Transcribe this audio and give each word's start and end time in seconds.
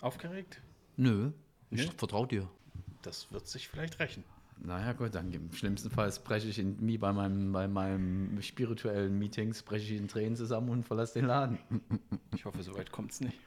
Aufgeregt? 0.00 0.60
Nö, 0.96 1.32
ich 1.70 1.86
Nee? 1.86 1.90
vertraue 1.96 2.26
dir. 2.26 2.48
Das 3.02 3.30
wird 3.32 3.46
sich 3.48 3.68
vielleicht 3.68 3.98
rächen. 4.00 4.24
Naja, 4.60 4.92
gut, 4.92 5.14
dann 5.14 5.32
im 5.32 5.52
schlimmsten 5.52 5.88
Fall 5.90 6.12
breche 6.24 6.48
ich 6.48 6.58
in, 6.58 6.98
bei 6.98 7.12
meinem, 7.12 7.52
bei 7.52 7.68
meinem 7.68 8.40
spirituellen 8.42 9.16
Meetings, 9.18 9.62
breche 9.62 9.94
ich 9.94 10.00
in 10.00 10.08
Tränen 10.08 10.34
zusammen 10.36 10.68
und 10.70 10.82
verlasse 10.84 11.14
den 11.14 11.26
Laden. 11.26 11.58
Ich 12.34 12.44
hoffe, 12.44 12.62
soweit 12.62 12.90
kommt 12.90 13.12
es 13.12 13.20
nicht. 13.20 13.38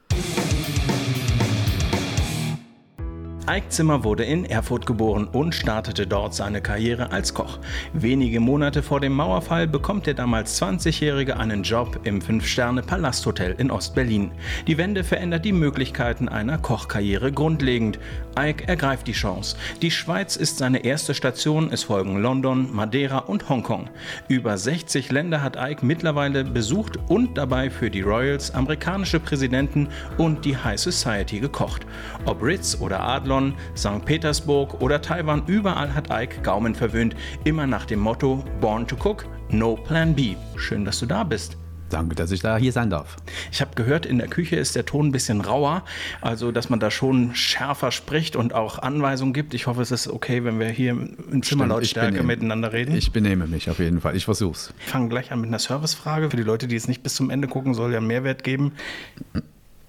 Ike 3.50 3.70
Zimmer 3.70 4.04
wurde 4.04 4.24
in 4.24 4.46
Erfurt 4.46 4.86
geboren 4.86 5.28
und 5.32 5.56
startete 5.56 6.06
dort 6.06 6.36
seine 6.36 6.62
Karriere 6.62 7.12
als 7.12 7.34
Koch. 7.34 7.58
Wenige 7.92 8.40
Monate 8.40 8.84
vor 8.84 9.00
dem 9.00 9.14
Mauerfall 9.14 9.68
bekommt 9.68 10.06
der 10.06 10.14
damals 10.14 10.62
20-Jährige 10.62 11.38
einen 11.38 11.64
Job 11.64 12.02
im 12.04 12.22
Fünf-Sterne-Palasthotel 12.22 13.56
in 13.58 13.72
Ostberlin. 13.72 14.32
Die 14.68 14.78
Wende 14.78 15.04
verändert 15.04 15.44
die 15.44 15.54
Möglichkeiten 15.54 16.30
einer 16.30 16.60
Kochkarriere 16.60 17.32
grundlegend. 17.32 17.98
Ike 18.38 18.68
ergreift 18.68 19.08
die 19.08 19.14
Chance. 19.14 19.58
Die 19.82 19.92
Schweiz 19.92 20.36
ist 20.36 20.60
seine 20.60 20.86
erste 20.86 21.16
Station, 21.16 21.70
es 21.72 21.84
folgen 21.84 22.22
London, 22.22 22.72
Madeira 22.72 23.18
und 23.18 23.50
Hongkong. 23.50 23.90
Über 24.28 24.56
60 24.56 25.12
Länder 25.12 25.42
hat 25.42 25.58
Ike 25.58 25.84
mittlerweile 25.84 26.44
besucht 26.44 27.00
und 27.08 27.40
dabei 27.40 27.72
für 27.72 27.90
die 27.90 28.02
Royals, 28.02 28.54
amerikanische 28.54 29.20
Präsidenten 29.20 29.90
und 30.20 30.46
die 30.46 30.56
High 30.56 30.80
Society 30.80 31.40
gekocht. 31.40 31.88
Ob 32.26 32.44
Ritz 32.44 32.78
oder 32.80 33.02
Adlon, 33.02 33.41
St. 33.76 34.06
Petersburg 34.06 34.82
oder 34.82 35.02
Taiwan, 35.02 35.44
überall 35.48 35.94
hat 35.94 36.08
Ike 36.12 36.42
Gaumen 36.42 36.76
verwöhnt, 36.76 37.16
immer 37.44 37.68
nach 37.68 37.86
dem 37.86 38.00
Motto 38.00 38.44
Born 38.60 38.88
to 38.88 38.96
Cook, 38.96 39.26
No 39.50 39.76
Plan 39.76 40.16
B. 40.16 40.36
Schön, 40.56 40.86
dass 40.86 41.00
du 41.00 41.06
da 41.06 41.24
bist. 41.24 41.58
Danke, 41.90 42.16
dass 42.16 42.32
ich 42.32 42.40
da 42.40 42.56
hier 42.56 42.72
sein 42.72 42.90
darf. 42.90 43.18
Ich 43.52 43.60
habe 43.60 43.72
gehört, 43.76 44.06
in 44.06 44.18
der 44.18 44.30
Küche 44.30 44.56
ist 44.56 44.78
der 44.78 44.86
Ton 44.86 45.08
ein 45.08 45.12
bisschen 45.12 45.42
rauer, 45.42 45.84
also 46.22 46.54
dass 46.54 46.70
man 46.70 46.80
da 46.80 46.90
schon 46.90 47.36
schärfer 47.36 47.92
spricht 47.92 48.38
und 48.38 48.54
auch 48.54 48.80
Anweisungen 48.80 49.34
gibt. 49.34 49.54
Ich 49.54 49.68
hoffe, 49.68 49.82
es 49.82 49.92
ist 49.92 50.08
okay, 50.08 50.46
wenn 50.46 50.58
wir 50.58 50.70
hier 50.70 50.92
in 50.92 51.44
Zimmerlautstärke 51.44 52.20
benehme- 52.20 52.28
miteinander 52.28 52.72
reden. 52.72 52.96
Ich 52.96 53.12
benehme 53.12 53.46
mich 53.46 53.70
auf 53.70 53.80
jeden 53.80 54.00
Fall. 54.00 54.16
Ich 54.16 54.24
versuch's. 54.24 54.74
Ich 54.80 54.86
fange 54.86 55.10
gleich 55.10 55.34
an 55.34 55.42
mit 55.42 55.50
einer 55.50 55.60
Servicefrage. 55.60 56.30
Für 56.30 56.38
die 56.38 56.44
Leute, 56.44 56.68
die 56.70 56.78
es 56.78 56.88
nicht 56.88 57.04
bis 57.04 57.16
zum 57.16 57.30
Ende 57.30 57.50
gucken, 57.50 57.74
soll 57.74 57.92
ja 57.92 58.00
Mehrwert 58.00 58.46
geben. 58.46 58.72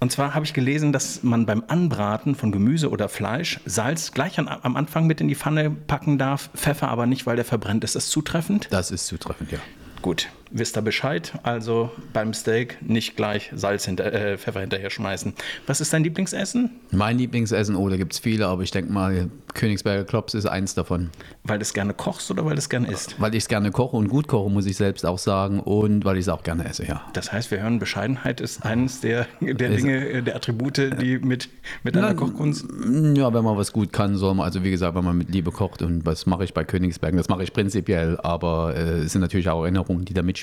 Und 0.03 0.11
zwar 0.11 0.35
habe 0.35 0.45
ich 0.45 0.53
gelesen, 0.53 0.93
dass 0.93 1.23
man 1.23 1.47
beim 1.47 1.63
Anbraten 1.69 2.35
von 2.35 2.51
Gemüse 2.51 2.91
oder 2.91 3.09
Fleisch 3.09 3.61
Salz 3.67 4.11
gleich 4.11 4.37
an, 4.41 4.49
am 4.49 4.75
Anfang 4.75 5.07
mit 5.07 5.21
in 5.21 5.29
die 5.29 5.37
Pfanne 5.37 5.71
packen 5.71 6.19
darf, 6.19 6.51
Pfeffer 6.57 6.89
aber 6.89 7.07
nicht, 7.07 7.25
weil 7.25 7.37
der 7.37 7.45
verbrennt. 7.45 7.85
Ist 7.85 7.95
das 7.95 8.09
zutreffend? 8.09 8.67
Das 8.71 8.91
ist 8.91 9.07
zutreffend, 9.07 9.53
ja. 9.53 9.61
Gut, 10.03 10.29
wisst 10.53 10.77
ihr 10.77 10.83
Bescheid. 10.83 11.33
Also 11.43 11.91
beim 12.13 12.35
Steak 12.35 12.79
nicht 12.83 13.17
gleich 13.17 13.51
Salz 13.55 13.85
hinter, 13.85 14.13
äh, 14.13 14.39
Pfeffer 14.39 14.61
hinterher 14.61 14.91
schmeißen. 14.91 15.35
Was 15.67 15.81
ist 15.81 15.93
dein 15.93 16.05
Lieblingsessen? 16.05 16.71
Mein 16.91 17.19
Lieblingsessen, 17.19 17.75
oh, 17.75 17.89
da 17.89 17.97
gibt 17.97 18.13
es 18.13 18.19
viele, 18.19 18.47
aber 18.47 18.63
ich 18.63 18.71
denke 18.71 18.93
mal, 18.93 19.31
Königsberger 19.55 20.05
Klops 20.05 20.35
ist 20.35 20.47
eins 20.47 20.75
davon. 20.75 21.11
Weil 21.45 21.59
du 21.59 21.63
es 21.63 21.75
gerne 21.75 21.95
kochst 21.95 22.31
oder 22.31 22.45
weil 22.45 22.55
du 22.55 22.59
es 22.59 22.69
gerne 22.69 22.91
isst? 22.91 23.21
Weil 23.21 23.35
ich 23.35 23.45
es 23.45 23.49
gerne 23.49 23.71
koche 23.71 23.97
und 23.97 24.09
gut 24.09 24.29
koche, 24.29 24.51
muss 24.51 24.67
ich 24.67 24.77
selbst 24.77 25.05
auch 25.05 25.19
sagen. 25.19 25.61
Und 25.61 26.05
weil 26.05 26.17
ich 26.17 26.23
es 26.23 26.29
auch 26.29 26.43
gerne 26.43 26.65
esse, 26.65 26.87
ja. 26.87 27.03
Das 27.13 27.33
heißt, 27.33 27.51
wir 27.51 27.61
hören, 27.61 27.79
Bescheidenheit 27.79 28.41
ist 28.41 28.65
eines 28.65 29.01
der, 29.01 29.27
der 29.41 29.71
Dinge, 29.71 30.09
äh, 30.09 30.23
der 30.23 30.37
Attribute, 30.37 30.79
die 31.01 31.19
mit, 31.19 31.49
mit 31.83 31.97
einer 31.97 32.15
Kochkunst. 32.15 32.67
Ja, 33.15 33.33
wenn 33.35 33.45
man 33.45 33.57
was 33.57 33.73
gut 33.73 33.93
kann, 33.93 34.17
soll 34.17 34.35
man, 34.35 34.45
also 34.45 34.63
wie 34.65 34.71
gesagt, 34.71 34.95
wenn 34.95 35.05
man 35.05 35.17
mit 35.17 35.31
Liebe 35.31 35.51
kocht 35.51 35.83
und 35.83 36.07
was 36.07 36.27
mache 36.27 36.45
ich 36.45 36.55
bei 36.55 36.65
Königsbergen, 36.65 37.17
das 37.17 37.29
mache 37.29 37.43
ich 37.43 37.53
prinzipiell, 37.53 38.19
aber 38.23 38.75
äh, 38.77 39.01
es 39.01 39.13
sind 39.13 39.21
natürlich 39.21 39.49
auch 39.49 39.63
Erinnerungen, 39.63 40.05
die 40.05 40.15
da 40.15 40.23
mitspielen 40.23 40.42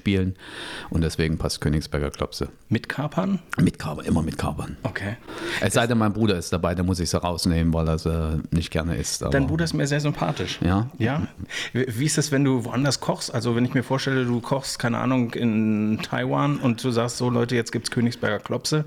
und 0.89 1.01
deswegen 1.01 1.37
passt 1.37 1.61
Königsberger 1.61 2.11
Klopse. 2.11 2.49
Mit 2.69 2.89
Kapern? 2.89 3.39
Mit 3.57 3.79
Kapern, 3.79 4.05
immer 4.05 4.21
mit 4.21 4.37
Kapern. 4.37 4.77
Okay. 4.83 5.17
Es 5.61 5.73
sei 5.73 5.87
denn, 5.87 5.97
mein 5.97 6.13
Bruder 6.13 6.37
ist 6.37 6.53
dabei, 6.53 6.75
dann 6.75 6.85
muss 6.85 6.99
ich 6.99 7.09
sie 7.09 7.21
rausnehmen, 7.21 7.73
weil 7.73 7.87
er 7.87 7.97
sie 7.97 8.41
nicht 8.51 8.71
gerne 8.71 8.95
isst. 8.95 9.23
Dein 9.31 9.47
Bruder 9.47 9.65
ist 9.65 9.73
mir 9.73 9.87
sehr 9.87 9.99
sympathisch. 9.99 10.59
Ja? 10.61 10.89
Ja. 10.97 11.27
Wie 11.73 12.05
ist 12.05 12.17
es, 12.17 12.31
wenn 12.31 12.43
du 12.43 12.65
woanders 12.65 12.99
kochst? 12.99 13.33
Also, 13.33 13.55
wenn 13.55 13.65
ich 13.65 13.73
mir 13.73 13.83
vorstelle, 13.83 14.25
du 14.25 14.39
kochst, 14.41 14.77
keine 14.79 14.99
Ahnung, 14.99 15.33
in 15.33 15.99
Taiwan 16.03 16.57
und 16.57 16.83
du 16.83 16.91
sagst 16.91 17.17
so, 17.17 17.29
Leute, 17.29 17.55
jetzt 17.55 17.71
gibt 17.71 17.87
es 17.87 17.91
Königsberger 17.91 18.39
Klopse. 18.39 18.85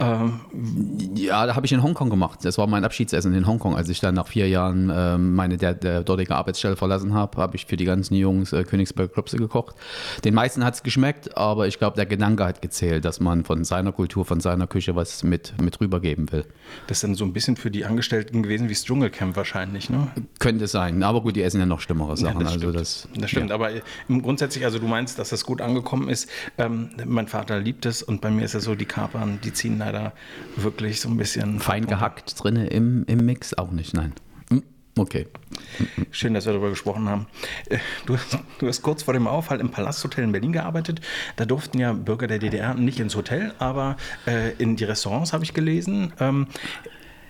Ähm, 0.00 0.40
Ja, 1.14 1.46
da 1.46 1.54
habe 1.54 1.66
ich 1.66 1.72
in 1.72 1.82
Hongkong 1.82 2.10
gemacht. 2.10 2.40
Das 2.42 2.58
war 2.58 2.66
mein 2.66 2.84
Abschiedsessen 2.84 3.32
in 3.34 3.46
Hongkong. 3.46 3.76
Als 3.76 3.88
ich 3.88 4.00
dann 4.00 4.14
nach 4.14 4.26
vier 4.26 4.48
Jahren 4.48 4.90
ähm, 4.92 5.34
meine 5.34 5.56
der, 5.56 5.74
der 5.74 6.02
dortige 6.02 6.34
Arbeitsstelle 6.34 6.74
verlassen 6.76 7.14
habe, 7.14 7.40
habe 7.40 7.54
ich 7.56 7.66
für 7.66 7.76
die 7.76 7.84
ganzen 7.84 8.14
Jungs 8.14 8.52
äh, 8.52 8.64
Königsberger 8.64 9.12
Klopse 9.12 9.36
gekocht. 9.36 9.76
Den 10.24 10.34
meisten 10.34 10.49
hat 10.58 10.74
es 10.74 10.82
geschmeckt, 10.82 11.36
aber 11.36 11.66
ich 11.66 11.78
glaube, 11.78 11.96
der 11.96 12.06
Gedanke 12.06 12.44
hat 12.44 12.62
gezählt, 12.62 13.04
dass 13.04 13.20
man 13.20 13.44
von 13.44 13.64
seiner 13.64 13.92
Kultur, 13.92 14.24
von 14.24 14.40
seiner 14.40 14.66
Küche 14.66 14.96
was 14.96 15.22
mit, 15.22 15.60
mit 15.60 15.80
rübergeben 15.80 16.30
will. 16.32 16.44
das 16.86 16.98
ist 16.98 17.04
dann 17.04 17.14
so 17.14 17.24
ein 17.24 17.32
bisschen 17.32 17.56
für 17.56 17.70
die 17.70 17.84
Angestellten 17.84 18.42
gewesen 18.42 18.68
wie 18.68 18.74
das 18.74 18.84
Dschungelcamp 18.84 19.36
wahrscheinlich, 19.36 19.90
ne? 19.90 20.08
Könnte 20.38 20.66
sein. 20.66 21.02
Aber 21.02 21.22
gut, 21.22 21.36
die 21.36 21.42
essen 21.42 21.60
ja 21.60 21.66
noch 21.66 21.80
schlimmere 21.80 22.16
Sachen. 22.16 22.46
also 22.46 22.58
stimmt. 22.58 22.74
das, 22.76 23.08
das 23.14 23.30
stimmt. 23.30 23.50
Ja. 23.50 23.54
Aber 23.54 23.70
im 24.08 24.22
grundsätzlich, 24.22 24.64
also 24.64 24.78
du 24.78 24.86
meinst, 24.86 25.18
dass 25.18 25.30
das 25.30 25.44
gut 25.44 25.60
angekommen 25.60 26.08
ist. 26.08 26.28
Ähm, 26.58 26.90
mein 27.04 27.28
Vater 27.28 27.58
liebt 27.60 27.86
es 27.86 28.02
und 28.02 28.20
bei 28.20 28.30
mir 28.30 28.44
ist 28.44 28.54
es 28.54 28.64
so, 28.64 28.74
die 28.74 28.86
Kapern, 28.86 29.38
die 29.44 29.52
ziehen 29.52 29.78
leider 29.78 30.12
wirklich 30.56 31.00
so 31.00 31.08
ein 31.08 31.16
bisschen 31.16 31.60
Fein 31.60 31.86
gehackt 31.86 32.42
drin 32.42 32.56
im, 32.56 33.04
im 33.06 33.24
Mix 33.24 33.54
auch 33.54 33.70
nicht, 33.70 33.94
nein. 33.94 34.12
Okay. 34.98 35.28
Schön, 36.10 36.34
dass 36.34 36.46
wir 36.46 36.52
darüber 36.52 36.70
gesprochen 36.70 37.08
haben. 37.08 37.26
Äh, 37.68 37.78
Du, 38.06 38.16
du 38.58 38.66
hast 38.66 38.82
kurz 38.82 39.02
vor 39.02 39.14
dem 39.14 39.26
Auffall 39.26 39.60
im 39.60 39.70
Palasthotel 39.70 40.24
in 40.24 40.32
Berlin 40.32 40.52
gearbeitet. 40.52 41.00
Da 41.36 41.44
durften 41.44 41.78
ja 41.78 41.92
Bürger 41.92 42.26
der 42.26 42.38
DDR 42.38 42.74
nicht 42.74 42.98
ins 43.00 43.14
Hotel, 43.14 43.54
aber 43.58 43.96
äh, 44.26 44.52
in 44.58 44.76
die 44.76 44.84
Restaurants 44.84 45.32
habe 45.32 45.44
ich 45.44 45.54
gelesen. 45.54 46.12
Ähm, 46.18 46.48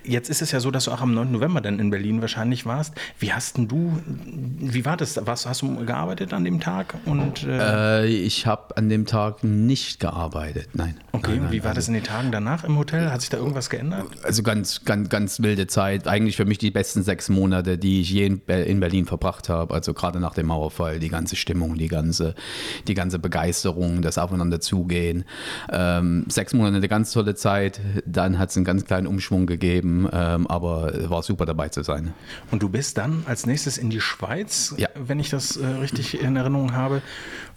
Jetzt 0.04 0.30
ist 0.30 0.42
es 0.42 0.52
ja 0.52 0.60
so, 0.60 0.70
dass 0.70 0.84
du 0.84 0.90
auch 0.92 1.00
am 1.00 1.14
9. 1.14 1.30
November 1.32 1.60
dann 1.60 1.78
in 1.78 1.90
Berlin 1.90 2.20
wahrscheinlich 2.20 2.66
warst. 2.66 2.94
Wie 3.18 3.32
hast 3.32 3.56
denn 3.56 3.68
du, 3.68 4.00
wie 4.06 4.84
war 4.84 4.96
das? 4.96 5.20
Was, 5.24 5.46
hast 5.46 5.62
du 5.62 5.84
gearbeitet 5.84 6.32
an 6.32 6.44
dem 6.44 6.60
Tag? 6.60 6.94
Und, 7.06 7.44
äh, 7.44 8.00
Äh, 8.02 8.06
ich 8.06 8.46
habe 8.46 8.76
an 8.76 8.88
dem 8.88 9.06
Tag 9.06 9.44
nicht 9.44 10.00
gearbeitet, 10.00 10.68
nein. 10.74 10.96
okay, 11.12 11.32
nein, 11.32 11.42
nein, 11.44 11.52
wie 11.52 11.60
war 11.62 11.70
also- 11.70 11.78
das 11.78 11.88
in 11.88 11.94
den 11.94 12.04
Tagen 12.04 12.32
danach 12.32 12.64
im 12.64 12.76
Hotel? 12.78 13.10
Hat 13.10 13.20
sich 13.20 13.30
da 13.30 13.36
irgendwas 13.38 13.68
geändert? 13.70 14.06
Also 14.22 14.42
ganz, 14.42 14.84
ganz, 14.84 15.08
ganz 15.08 15.40
wilde 15.40 15.66
Zeit. 15.66 16.06
Eigentlich 16.08 16.36
für 16.36 16.44
mich 16.44 16.58
die 16.58 16.70
besten 16.70 17.02
sechs 17.02 17.28
Monate, 17.28 17.78
die 17.78 18.00
ich 18.00 18.10
je 18.10 18.26
in 18.26 18.40
Be- 18.40 18.54
in 18.54 18.80
Berlin 18.80 19.06
verbracht 19.06 19.48
habe. 19.48 19.74
Also 19.74 19.94
gerade 19.94 20.20
nach 20.20 20.34
dem 20.34 20.46
Mauerfall, 20.46 20.98
die 20.98 21.08
ganze 21.08 21.36
Stimmung, 21.36 21.76
die 21.76 21.88
ganze, 21.88 22.34
die 22.88 22.94
ganze 22.94 23.18
Begeisterung, 23.18 24.02
das 24.02 24.18
Aufeinander 24.18 24.60
zugehen. 24.60 25.24
Ähm, 25.70 26.24
sechs 26.28 26.52
Monate 26.54 26.76
eine 26.76 26.88
ganz 26.88 27.12
tolle 27.12 27.34
Zeit. 27.34 27.80
Dann 28.06 28.38
hat 28.38 28.50
es 28.50 28.56
einen 28.56 28.64
ganz 28.64 28.84
kleinen 28.84 29.06
Umschwung 29.06 29.46
gegeben, 29.46 29.89
ähm, 30.12 30.46
aber 30.46 30.94
es 30.94 31.10
war 31.10 31.22
super 31.22 31.46
dabei 31.46 31.68
zu 31.68 31.82
sein. 31.82 32.12
Und 32.50 32.62
du 32.62 32.68
bist 32.68 32.98
dann 32.98 33.24
als 33.26 33.46
nächstes 33.46 33.78
in 33.78 33.90
die 33.90 34.00
Schweiz, 34.00 34.74
Ja. 34.76 34.88
wenn 34.94 35.20
ich 35.20 35.30
das 35.30 35.56
äh, 35.56 35.66
richtig 35.66 36.20
in 36.20 36.36
Erinnerung 36.36 36.72
habe. 36.74 37.02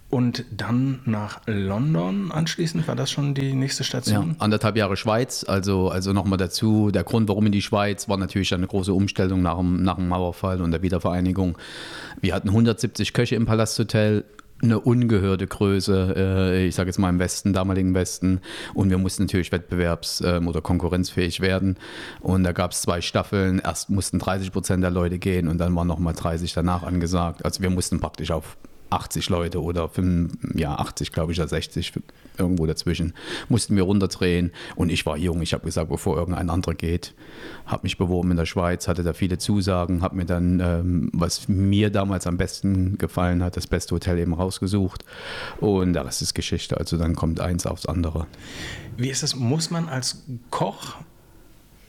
Und 0.09 0.45
dann 0.55 0.99
nach 1.05 1.41
London 1.47 2.31
anschließend, 2.31 2.87
war 2.87 2.95
das 2.95 3.09
schon 3.09 3.33
die 3.33 3.53
nächste 3.55 3.81
Ja, 3.81 3.87
Station? 3.87 4.35
anderthalb 4.37 4.77
Jahre 4.77 4.95
Schweiz, 4.95 5.43
also, 5.47 5.89
also 5.89 6.13
nochmal 6.13 6.37
dazu. 6.37 6.91
Der 6.91 7.03
Grund, 7.03 7.27
warum 7.29 7.47
in 7.47 7.51
die 7.51 7.63
Schweiz, 7.63 8.07
war 8.07 8.17
natürlich 8.17 8.53
eine 8.53 8.67
große 8.67 8.93
Umstellung 8.93 9.41
nach 9.41 9.57
dem, 9.57 9.81
nach 9.81 9.95
dem 9.95 10.07
Mauerfall 10.09 10.61
und 10.61 10.69
der 10.69 10.83
Wiedervereinigung. 10.83 11.57
Wir 12.21 12.35
hatten 12.35 12.49
170 12.49 13.13
Köche 13.13 13.33
im 13.35 13.47
Palasthotel, 13.47 14.23
eine 14.63 14.79
ungehörte 14.79 15.45
Größe, 15.45 16.13
äh, 16.15 16.65
ich 16.65 16.75
sage 16.75 16.89
jetzt 16.89 16.97
mal 16.97 17.09
im 17.09 17.19
Westen, 17.19 17.53
damaligen 17.53 17.93
Westen. 17.93 18.41
Und 18.73 18.89
wir 18.89 18.97
mussten 18.97 19.23
natürlich 19.23 19.49
wettbewerbs- 19.51 20.23
ähm, 20.25 20.47
oder 20.47 20.61
konkurrenzfähig 20.61 21.41
werden. 21.41 21.77
Und 22.21 22.43
da 22.43 22.51
gab 22.51 22.71
es 22.71 22.81
zwei 22.81 23.01
Staffeln. 23.01 23.59
Erst 23.59 23.89
mussten 23.89 24.19
30 24.19 24.51
Prozent 24.51 24.83
der 24.83 24.91
Leute 24.91 25.19
gehen 25.19 25.47
und 25.47 25.57
dann 25.57 25.75
waren 25.75 25.87
nochmal 25.87 26.13
30 26.13 26.53
danach 26.53 26.83
angesagt. 26.83 27.45
Also 27.45 27.61
wir 27.61 27.69
mussten 27.69 27.99
praktisch 27.99 28.31
auf 28.31 28.57
80 28.93 29.29
Leute 29.29 29.61
oder 29.61 29.89
5, 29.89 30.55
ja 30.55 30.75
80 30.75 31.11
glaube 31.11 31.31
ich, 31.31 31.39
oder 31.39 31.47
60 31.47 31.93
irgendwo 32.37 32.65
dazwischen, 32.65 33.13
mussten 33.49 33.75
wir 33.75 33.83
runterdrehen 33.83 34.51
und 34.75 34.89
ich 34.89 35.05
war 35.05 35.17
jung, 35.17 35.41
ich 35.41 35.53
habe 35.53 35.65
gesagt, 35.65 35.89
bevor 35.89 36.17
irgendein 36.17 36.49
anderer 36.49 36.73
geht, 36.73 37.13
habe 37.65 37.83
mich 37.83 37.97
beworben 37.97 38.31
in 38.31 38.37
der 38.37 38.45
Schweiz, 38.45 38.87
hatte 38.87 39.03
da 39.03 39.13
viele 39.13 39.37
Zusagen, 39.37 40.01
habe 40.01 40.15
mir 40.15 40.25
dann, 40.25 40.59
ähm, 40.59 41.09
was 41.13 41.47
mir 41.47 41.89
damals 41.89 42.27
am 42.27 42.37
besten 42.37 42.97
gefallen 42.97 43.43
hat, 43.43 43.57
das 43.57 43.67
beste 43.67 43.95
Hotel 43.95 44.17
eben 44.19 44.33
rausgesucht 44.33 45.03
und 45.59 45.93
der 45.93 46.05
Rest 46.05 46.21
ist 46.21 46.33
Geschichte, 46.33 46.77
also 46.77 46.97
dann 46.97 47.15
kommt 47.15 47.39
eins 47.39 47.65
aufs 47.65 47.85
andere. 47.85 48.27
Wie 48.97 49.09
ist 49.09 49.23
es? 49.23 49.35
Muss 49.35 49.71
man 49.71 49.89
als 49.89 50.23
Koch 50.49 50.95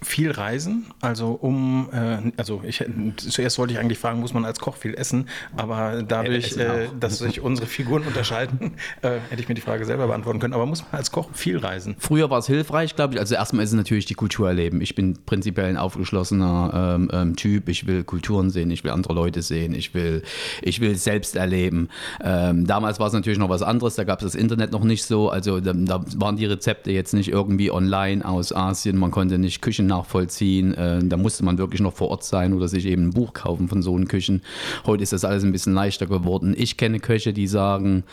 viel 0.04 0.30
reisen? 0.30 0.86
Also 1.00 1.32
um, 1.32 1.88
äh, 1.92 2.32
also 2.36 2.62
ich, 2.66 2.84
zuerst 3.16 3.58
wollte 3.58 3.72
ich 3.72 3.78
eigentlich 3.78 3.98
fragen, 3.98 4.20
muss 4.20 4.34
man 4.34 4.44
als 4.44 4.60
Koch 4.60 4.76
viel 4.76 4.94
essen? 4.94 5.28
Aber 5.56 6.02
dadurch, 6.02 6.56
äh, 6.56 6.88
dass 6.98 7.18
sich 7.18 7.40
unsere 7.40 7.66
Figuren 7.66 8.02
unterscheiden, 8.02 8.74
äh, 9.02 9.18
hätte 9.30 9.42
ich 9.42 9.48
mir 9.48 9.54
die 9.54 9.60
Frage 9.60 9.84
selber 9.84 10.06
beantworten 10.06 10.38
können. 10.38 10.54
Aber 10.54 10.66
muss 10.66 10.82
man 10.82 10.92
als 10.92 11.10
Koch 11.10 11.28
viel 11.32 11.58
reisen? 11.58 11.96
Früher 11.98 12.30
war 12.30 12.38
es 12.38 12.46
hilfreich, 12.46 12.96
glaube 12.96 13.14
ich. 13.14 13.20
Also 13.20 13.34
erstmal 13.34 13.64
ist 13.64 13.70
es 13.70 13.76
natürlich 13.76 14.06
die 14.06 14.14
Kultur 14.14 14.48
erleben. 14.48 14.80
Ich 14.80 14.94
bin 14.94 15.18
prinzipiell 15.24 15.66
ein 15.66 15.76
aufgeschlossener 15.76 16.96
ähm, 16.96 17.10
ähm, 17.12 17.36
Typ. 17.36 17.68
Ich 17.68 17.86
will 17.86 18.04
Kulturen 18.04 18.50
sehen, 18.50 18.70
ich 18.70 18.84
will 18.84 18.90
andere 18.90 19.14
Leute 19.14 19.42
sehen, 19.42 19.74
ich 19.74 19.94
will, 19.94 20.22
ich 20.62 20.80
will 20.80 20.96
selbst 20.96 21.36
erleben. 21.36 21.88
Ähm, 22.22 22.66
damals 22.66 23.00
war 23.00 23.08
es 23.08 23.12
natürlich 23.12 23.38
noch 23.38 23.48
was 23.48 23.62
anderes, 23.62 23.94
da 23.94 24.04
gab 24.04 24.20
es 24.20 24.32
das 24.32 24.40
Internet 24.40 24.72
noch 24.72 24.84
nicht 24.84 25.04
so. 25.04 25.30
Also 25.30 25.60
da, 25.60 25.72
da, 25.72 26.04
waren 26.16 26.36
die 26.36 26.46
Rezepte 26.46 26.90
jetzt 26.90 27.14
nicht 27.14 27.28
irgendwie 27.28 27.70
online 27.70 28.24
aus 28.24 28.54
Asien, 28.54 28.96
man 28.96 29.10
konnte 29.10 29.38
nicht 29.38 29.62
Küchen 29.62 29.86
nachvollziehen. 29.94 30.74
Äh, 30.74 31.04
da 31.04 31.16
musste 31.16 31.44
man 31.44 31.58
wirklich 31.58 31.80
noch 31.80 31.92
vor 31.92 32.08
Ort 32.08 32.24
sein 32.24 32.52
oder 32.52 32.68
sich 32.68 32.86
eben 32.86 33.08
ein 33.08 33.10
Buch 33.10 33.32
kaufen 33.32 33.68
von 33.68 33.82
so 33.82 33.94
einen 33.94 34.08
Küchen. 34.08 34.42
Heute 34.86 35.02
ist 35.02 35.12
das 35.12 35.24
alles 35.24 35.44
ein 35.44 35.52
bisschen 35.52 35.74
leichter 35.74 36.06
geworden. 36.06 36.54
Ich 36.56 36.76
kenne 36.76 37.00
Köche, 37.00 37.32
die 37.32 37.46
sagen, 37.46 38.04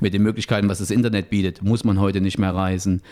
mit 0.00 0.14
den 0.14 0.22
Möglichkeiten, 0.22 0.68
was 0.68 0.78
das 0.78 0.90
Internet 0.90 1.30
bietet, 1.30 1.62
muss 1.62 1.84
man 1.84 2.00
heute 2.00 2.20
nicht 2.20 2.38
mehr 2.38 2.54
reisen. 2.54 3.02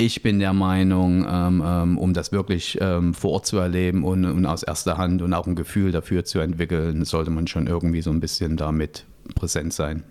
Ich 0.00 0.22
bin 0.22 0.38
der 0.38 0.52
Meinung, 0.52 1.26
ähm, 1.28 1.62
ähm, 1.64 1.98
um 1.98 2.14
das 2.14 2.30
wirklich 2.30 2.78
ähm, 2.80 3.14
vor 3.14 3.32
Ort 3.32 3.46
zu 3.46 3.58
erleben 3.58 4.04
und, 4.04 4.46
aus 4.46 4.62
erster 4.62 4.96
Hand 4.96 5.22
und 5.22 5.34
auch 5.34 5.48
ein 5.48 5.56
Gefühl 5.56 5.90
dafür 5.90 6.24
zu 6.24 6.38
entwickeln, 6.38 7.04
sollte 7.04 7.32
man 7.32 7.48
schon 7.48 7.66
irgendwie 7.66 8.00
so 8.00 8.10
ein 8.10 8.20
bisschen 8.20 8.56
damit 8.56 9.06
präsent 9.34 9.72
sein. 9.72 10.04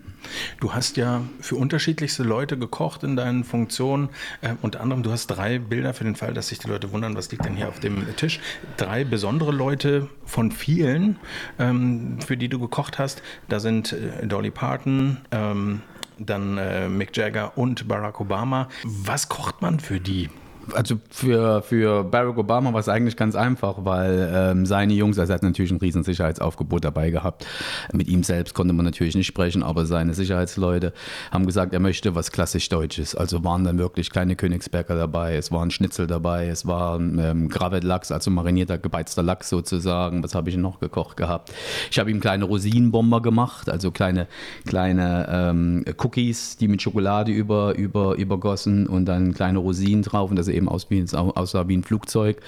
Du 0.60 0.74
hast 0.74 0.96
ja 0.96 1.22
für 1.40 1.56
unterschiedlichste 1.56 2.22
Leute 2.22 2.58
gekocht 2.58 3.02
in 3.02 3.16
deinen 3.16 3.44
Funktionen. 3.44 4.08
Äh, 4.40 4.54
unter 4.62 4.80
anderem, 4.80 5.02
du 5.02 5.10
hast 5.10 5.28
drei 5.28 5.58
Bilder 5.58 5.94
für 5.94 6.04
den 6.04 6.16
Fall, 6.16 6.34
dass 6.34 6.48
sich 6.48 6.58
die 6.58 6.68
Leute 6.68 6.92
wundern, 6.92 7.16
was 7.16 7.30
liegt 7.30 7.44
denn 7.44 7.56
hier 7.56 7.68
auf 7.68 7.80
dem 7.80 8.04
Tisch. 8.16 8.40
Drei 8.76 9.04
besondere 9.04 9.52
Leute 9.52 10.08
von 10.24 10.52
vielen, 10.52 11.18
ähm, 11.58 12.20
für 12.20 12.36
die 12.36 12.48
du 12.48 12.58
gekocht 12.58 12.98
hast. 12.98 13.22
Da 13.48 13.60
sind 13.60 13.92
äh, 13.92 14.26
Dolly 14.26 14.50
Parton, 14.50 15.18
ähm, 15.30 15.82
dann 16.18 16.58
äh, 16.58 16.88
Mick 16.88 17.16
Jagger 17.16 17.56
und 17.56 17.88
Barack 17.88 18.20
Obama. 18.20 18.68
Was 18.84 19.28
kocht 19.28 19.62
man 19.62 19.80
für 19.80 20.00
die? 20.00 20.28
Also 20.74 20.96
für, 21.10 21.62
für 21.62 22.04
Barack 22.04 22.38
Obama 22.38 22.72
war 22.72 22.80
es 22.80 22.88
eigentlich 22.88 23.16
ganz 23.16 23.34
einfach, 23.34 23.76
weil 23.84 24.30
ähm, 24.32 24.66
seine 24.66 24.92
Jungs, 24.94 25.18
also 25.18 25.32
er 25.32 25.36
hat 25.36 25.42
natürlich 25.42 25.70
ein 25.70 25.78
riesen 25.78 26.04
Sicherheitsaufgebot 26.04 26.84
dabei 26.84 27.10
gehabt. 27.10 27.46
Mit 27.92 28.08
ihm 28.08 28.22
selbst 28.22 28.54
konnte 28.54 28.74
man 28.74 28.84
natürlich 28.84 29.14
nicht 29.14 29.26
sprechen, 29.26 29.62
aber 29.62 29.86
seine 29.86 30.14
Sicherheitsleute 30.14 30.92
haben 31.30 31.46
gesagt, 31.46 31.72
er 31.72 31.80
möchte 31.80 32.14
was 32.14 32.32
klassisch 32.32 32.68
Deutsches. 32.68 33.14
Also 33.14 33.44
waren 33.44 33.64
dann 33.64 33.78
wirklich 33.78 34.10
kleine 34.10 34.36
Königsberger 34.36 34.96
dabei, 34.96 35.36
es 35.36 35.52
waren 35.52 35.70
Schnitzel 35.70 36.06
dabei, 36.06 36.48
es 36.48 36.66
war 36.66 36.98
ähm, 36.98 37.48
Gravet-Lachs, 37.48 38.12
also 38.12 38.30
marinierter, 38.30 38.78
gebeizter 38.78 39.22
Lachs 39.22 39.48
sozusagen. 39.48 40.22
Was 40.22 40.34
habe 40.34 40.50
ich 40.50 40.56
noch 40.56 40.80
gekocht 40.80 41.16
gehabt? 41.16 41.52
Ich 41.90 41.98
habe 41.98 42.10
ihm 42.10 42.20
kleine 42.20 42.44
Rosinenbomber 42.44 43.22
gemacht, 43.22 43.68
also 43.70 43.90
kleine, 43.90 44.26
kleine 44.66 45.26
ähm, 45.30 45.84
Cookies, 45.98 46.56
die 46.56 46.68
mit 46.68 46.82
Schokolade 46.82 47.32
über, 47.32 47.74
über, 47.76 48.16
übergossen 48.16 48.86
und 48.86 49.06
dann 49.06 49.34
kleine 49.34 49.58
Rosinen 49.58 50.02
drauf 50.02 50.30
und 50.30 50.36
das 50.36 50.48
eben 50.58 50.68
aus 50.68 50.90
wie, 50.90 51.04
aussah 51.12 51.68
wie 51.68 51.76
ein 51.76 51.82
Flugzeug. 51.82 52.40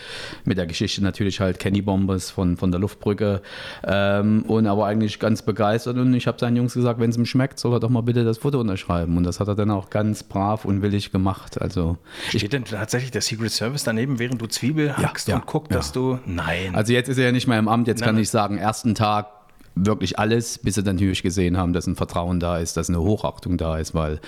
Mit 0.44 0.58
der 0.58 0.66
Geschichte 0.66 1.02
natürlich 1.02 1.40
halt 1.40 1.58
Kenny 1.58 1.80
Bombers 1.82 2.30
von, 2.30 2.56
von 2.56 2.70
der 2.70 2.80
Luftbrücke. 2.80 3.40
Ähm, 3.84 4.42
und 4.46 4.66
er 4.66 4.76
war 4.76 4.86
eigentlich 4.86 5.18
ganz 5.18 5.42
begeistert 5.42 5.96
und 5.96 6.12
ich 6.14 6.26
habe 6.26 6.38
seinen 6.38 6.56
Jungs 6.56 6.74
gesagt, 6.74 7.00
wenn 7.00 7.10
es 7.10 7.16
ihm 7.16 7.26
schmeckt, 7.26 7.58
soll 7.58 7.72
er 7.72 7.80
doch 7.80 7.88
mal 7.88 8.02
bitte 8.02 8.24
das 8.24 8.38
Foto 8.38 8.60
unterschreiben. 8.60 9.16
Und 9.16 9.24
das 9.24 9.40
hat 9.40 9.48
er 9.48 9.54
dann 9.54 9.70
auch 9.70 9.90
ganz 9.90 10.22
brav 10.22 10.64
und 10.64 10.82
willig 10.82 11.12
gemacht. 11.12 11.60
Also 11.60 11.96
Steht 12.28 12.42
ich, 12.42 12.48
denn 12.50 12.64
tatsächlich 12.64 13.10
der 13.10 13.22
Secret 13.22 13.50
Service 13.50 13.84
daneben, 13.84 14.18
während 14.18 14.40
du 14.40 14.46
Zwiebel 14.46 14.96
hackst 14.96 15.28
ja, 15.28 15.36
und 15.36 15.46
guckt, 15.46 15.70
ja. 15.70 15.78
dass 15.78 15.92
du. 15.92 16.18
Nein. 16.26 16.74
Also 16.74 16.92
jetzt 16.92 17.08
ist 17.08 17.18
er 17.18 17.26
ja 17.26 17.32
nicht 17.32 17.46
mehr 17.46 17.58
im 17.58 17.68
Amt, 17.68 17.88
jetzt 17.88 18.00
Nein. 18.00 18.10
kann 18.10 18.18
ich 18.18 18.30
sagen, 18.30 18.58
ersten 18.58 18.94
Tag 18.94 19.39
wirklich 19.86 20.18
alles, 20.18 20.58
bis 20.58 20.74
sie 20.74 20.82
dann 20.82 20.96
natürlich 20.96 21.22
gesehen 21.22 21.56
haben, 21.56 21.72
dass 21.72 21.86
ein 21.86 21.96
Vertrauen 21.96 22.40
da 22.40 22.58
ist, 22.58 22.76
dass 22.76 22.88
eine 22.88 23.00
Hochachtung 23.00 23.56
da 23.56 23.78
ist, 23.78 23.94
weil 23.94 24.20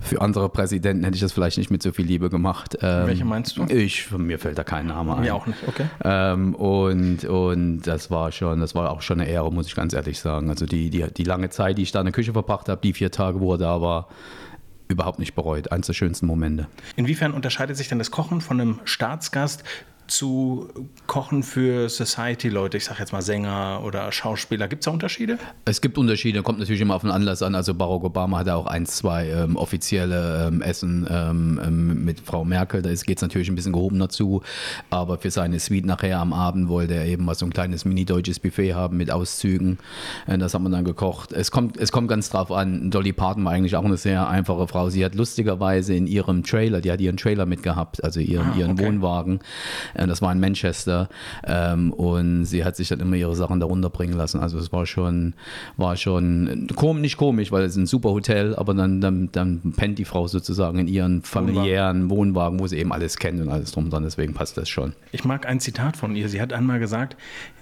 für 0.00 0.20
andere 0.20 0.48
Präsidenten 0.48 1.04
hätte 1.04 1.16
ich 1.16 1.20
das 1.20 1.32
vielleicht 1.32 1.58
nicht 1.58 1.70
mit 1.70 1.82
so 1.82 1.92
viel 1.92 2.06
Liebe 2.06 2.30
gemacht. 2.30 2.78
Ähm, 2.82 3.06
Welche 3.06 3.24
meinst 3.24 3.56
du? 3.56 3.64
Ich, 3.64 4.10
mir 4.12 4.38
fällt 4.38 4.56
da 4.56 4.64
kein 4.64 4.86
Name 4.86 5.16
ein. 5.16 5.22
Mir 5.22 5.34
auch 5.34 5.46
nicht, 5.46 5.58
okay. 5.66 5.86
Ähm, 6.04 6.54
und, 6.54 7.24
und 7.24 7.82
das 7.82 8.10
war 8.10 8.30
schon, 8.30 8.60
das 8.60 8.74
war 8.74 8.90
auch 8.90 9.02
schon 9.02 9.20
eine 9.20 9.28
Ehre, 9.28 9.52
muss 9.52 9.66
ich 9.66 9.74
ganz 9.74 9.92
ehrlich 9.94 10.20
sagen. 10.20 10.50
Also 10.50 10.66
die, 10.66 10.90
die, 10.90 11.04
die 11.12 11.24
lange 11.24 11.50
Zeit, 11.50 11.78
die 11.78 11.82
ich 11.82 11.92
da 11.92 12.00
in 12.00 12.06
der 12.06 12.12
Küche 12.12 12.32
verbracht 12.32 12.68
habe, 12.68 12.80
die 12.80 12.92
vier 12.92 13.10
Tage, 13.10 13.40
wo 13.40 13.54
er 13.54 13.58
da 13.58 13.80
war, 13.80 14.08
überhaupt 14.86 15.18
nicht 15.18 15.34
bereut. 15.34 15.70
Eins 15.72 15.86
der 15.86 15.94
schönsten 15.94 16.26
Momente. 16.26 16.66
Inwiefern 16.96 17.32
unterscheidet 17.32 17.76
sich 17.76 17.88
denn 17.88 17.98
das 17.98 18.10
Kochen 18.10 18.40
von 18.40 18.60
einem 18.60 18.80
Staatsgast 18.84 19.64
zu 20.08 20.68
kochen 21.06 21.42
für 21.42 21.88
Society-Leute? 21.88 22.76
Ich 22.76 22.84
sage 22.84 23.00
jetzt 23.00 23.12
mal 23.12 23.22
Sänger 23.22 23.82
oder 23.84 24.10
Schauspieler. 24.10 24.68
Gibt 24.68 24.82
es 24.82 24.84
da 24.86 24.90
Unterschiede? 24.90 25.38
Es 25.64 25.80
gibt 25.80 25.98
Unterschiede, 25.98 26.42
kommt 26.42 26.58
natürlich 26.58 26.80
immer 26.80 26.94
auf 26.94 27.02
den 27.02 27.10
Anlass 27.10 27.42
an. 27.42 27.54
Also 27.54 27.74
Barack 27.74 28.04
Obama 28.04 28.38
hatte 28.38 28.54
auch 28.54 28.66
ein, 28.66 28.86
zwei 28.86 29.28
ähm, 29.28 29.56
offizielle 29.56 30.48
ähm, 30.48 30.62
Essen 30.62 31.06
ähm, 31.10 31.60
ähm 31.64 32.04
mit 32.04 32.20
Frau 32.20 32.44
Merkel. 32.44 32.82
Da 32.82 32.92
geht 32.92 33.18
es 33.18 33.22
natürlich 33.22 33.48
ein 33.48 33.54
bisschen 33.54 33.72
gehobener 33.72 34.08
zu. 34.08 34.42
Aber 34.90 35.18
für 35.18 35.30
seine 35.30 35.60
Suite 35.60 35.86
nachher 35.86 36.18
am 36.18 36.32
Abend 36.32 36.68
wollte 36.68 36.94
er 36.94 37.06
eben 37.06 37.24
mal 37.24 37.34
so 37.34 37.46
ein 37.46 37.52
kleines 37.52 37.84
mini-deutsches 37.84 38.40
Buffet 38.40 38.74
haben 38.74 38.96
mit 38.96 39.10
Auszügen. 39.10 39.78
Äh, 40.26 40.38
das 40.38 40.54
hat 40.54 40.62
man 40.62 40.72
dann 40.72 40.84
gekocht. 40.84 41.32
Es 41.32 41.50
kommt, 41.50 41.76
es 41.76 41.92
kommt 41.92 42.08
ganz 42.08 42.30
drauf 42.30 42.50
an. 42.50 42.90
Dolly 42.90 43.12
Parton 43.12 43.44
war 43.44 43.52
eigentlich 43.52 43.76
auch 43.76 43.84
eine 43.84 43.96
sehr 43.96 44.28
einfache 44.28 44.66
Frau. 44.66 44.88
Sie 44.88 45.04
hat 45.04 45.14
lustigerweise 45.14 45.94
in 45.94 46.06
ihrem 46.06 46.42
Trailer, 46.42 46.80
die 46.80 46.90
hat 46.90 47.00
ihren 47.00 47.16
Trailer 47.16 47.46
mitgehabt, 47.46 48.02
also 48.02 48.20
ihren, 48.20 48.52
ah, 48.52 48.56
ihren 48.56 48.72
okay. 48.72 48.86
Wohnwagen 48.86 49.40
äh, 49.94 49.97
das 50.06 50.22
war 50.22 50.32
in 50.32 50.40
Manchester. 50.40 51.08
Ähm, 51.44 51.92
und 51.92 52.44
sie 52.44 52.64
hat 52.64 52.76
sich 52.76 52.88
dann 52.88 53.00
immer 53.00 53.16
ihre 53.16 53.34
Sachen 53.34 53.60
darunter 53.60 53.90
bringen 53.90 54.14
lassen. 54.14 54.40
Also 54.40 54.58
es 54.58 54.72
war 54.72 54.86
schon, 54.86 55.34
war 55.76 55.96
schon 55.96 56.66
kom 56.76 57.00
nicht 57.00 57.16
komisch, 57.16 57.52
weil 57.52 57.64
es 57.64 57.72
ist 57.72 57.76
ein 57.76 57.86
super 57.86 58.10
Hotel, 58.10 58.54
aber 58.54 58.74
dann, 58.74 59.00
dann, 59.00 59.30
dann 59.32 59.72
pennt 59.76 59.98
die 59.98 60.04
Frau 60.04 60.28
sozusagen 60.28 60.78
in 60.78 60.88
ihren 60.88 61.22
familiären 61.22 62.10
Wohnwagen. 62.10 62.28
Wohnwagen, 62.28 62.60
wo 62.60 62.66
sie 62.66 62.78
eben 62.78 62.92
alles 62.92 63.16
kennt 63.16 63.40
und 63.40 63.48
alles 63.48 63.72
drum 63.72 63.90
dran. 63.90 64.02
Deswegen 64.02 64.34
passt 64.34 64.56
das 64.56 64.68
schon. 64.68 64.92
Ich 65.12 65.24
mag 65.24 65.46
ein 65.46 65.60
Zitat 65.60 65.96
von 65.96 66.14
ihr. 66.14 66.28
Sie 66.28 66.40
hat 66.40 66.52
einmal 66.52 66.78
gesagt, 66.78 67.16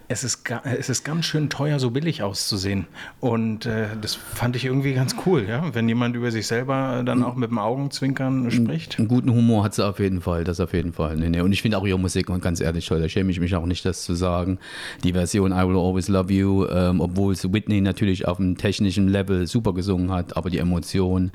es 0.08 0.22
ist, 0.22 0.44
es 0.64 0.88
ist 0.88 1.04
ganz 1.04 1.24
schön 1.24 1.50
teuer, 1.50 1.78
so 1.78 1.90
billig 1.90 2.22
auszusehen. 2.22 2.86
Und 3.20 3.66
äh, 3.66 3.88
das 4.00 4.14
fand 4.14 4.54
ich 4.54 4.64
irgendwie 4.64 4.94
ganz 4.94 5.16
cool, 5.26 5.46
ja, 5.48 5.74
wenn 5.74 5.88
jemand 5.88 6.14
über 6.14 6.30
sich 6.30 6.46
selber 6.46 7.02
dann 7.04 7.22
auch 7.24 7.34
mit 7.34 7.50
dem 7.50 7.58
Augenzwinkern 7.58 8.50
spricht. 8.50 8.98
Einen 8.98 9.08
guten 9.08 9.30
Humor 9.30 9.64
hat 9.64 9.74
sie 9.74 9.84
auf 9.84 9.98
jeden 9.98 10.20
Fall, 10.20 10.44
das 10.44 10.60
auf 10.60 10.72
jeden 10.72 10.92
Fall. 10.92 11.16
Nee, 11.16 11.30
nee. 11.30 11.40
Und 11.40 11.52
ich 11.52 11.62
finde 11.62 11.78
auch 11.78 11.86
ihre 11.86 11.98
Musik 11.98 12.30
und 12.30 12.40
ganz 12.40 12.60
ehrlich 12.60 12.86
toll, 12.86 13.00
da 13.00 13.08
schäme 13.08 13.30
ich 13.30 13.40
mich 13.40 13.54
auch 13.56 13.66
nicht, 13.66 13.84
das 13.84 14.04
zu 14.04 14.14
sagen. 14.14 14.58
Die 15.02 15.12
Version 15.12 15.50
I 15.52 15.66
Will 15.66 15.76
Always 15.76 16.08
Love 16.08 16.32
You, 16.32 16.66
ähm, 16.66 17.00
obwohl 17.00 17.32
es 17.32 17.52
Whitney 17.52 17.80
natürlich 17.80 18.28
auf 18.28 18.38
einem 18.38 18.56
technischen 18.56 19.08
Level 19.08 19.46
super 19.46 19.74
gesungen 19.74 20.12
hat, 20.12 20.36
aber 20.36 20.50
die 20.50 20.58
Emotion 20.58 21.32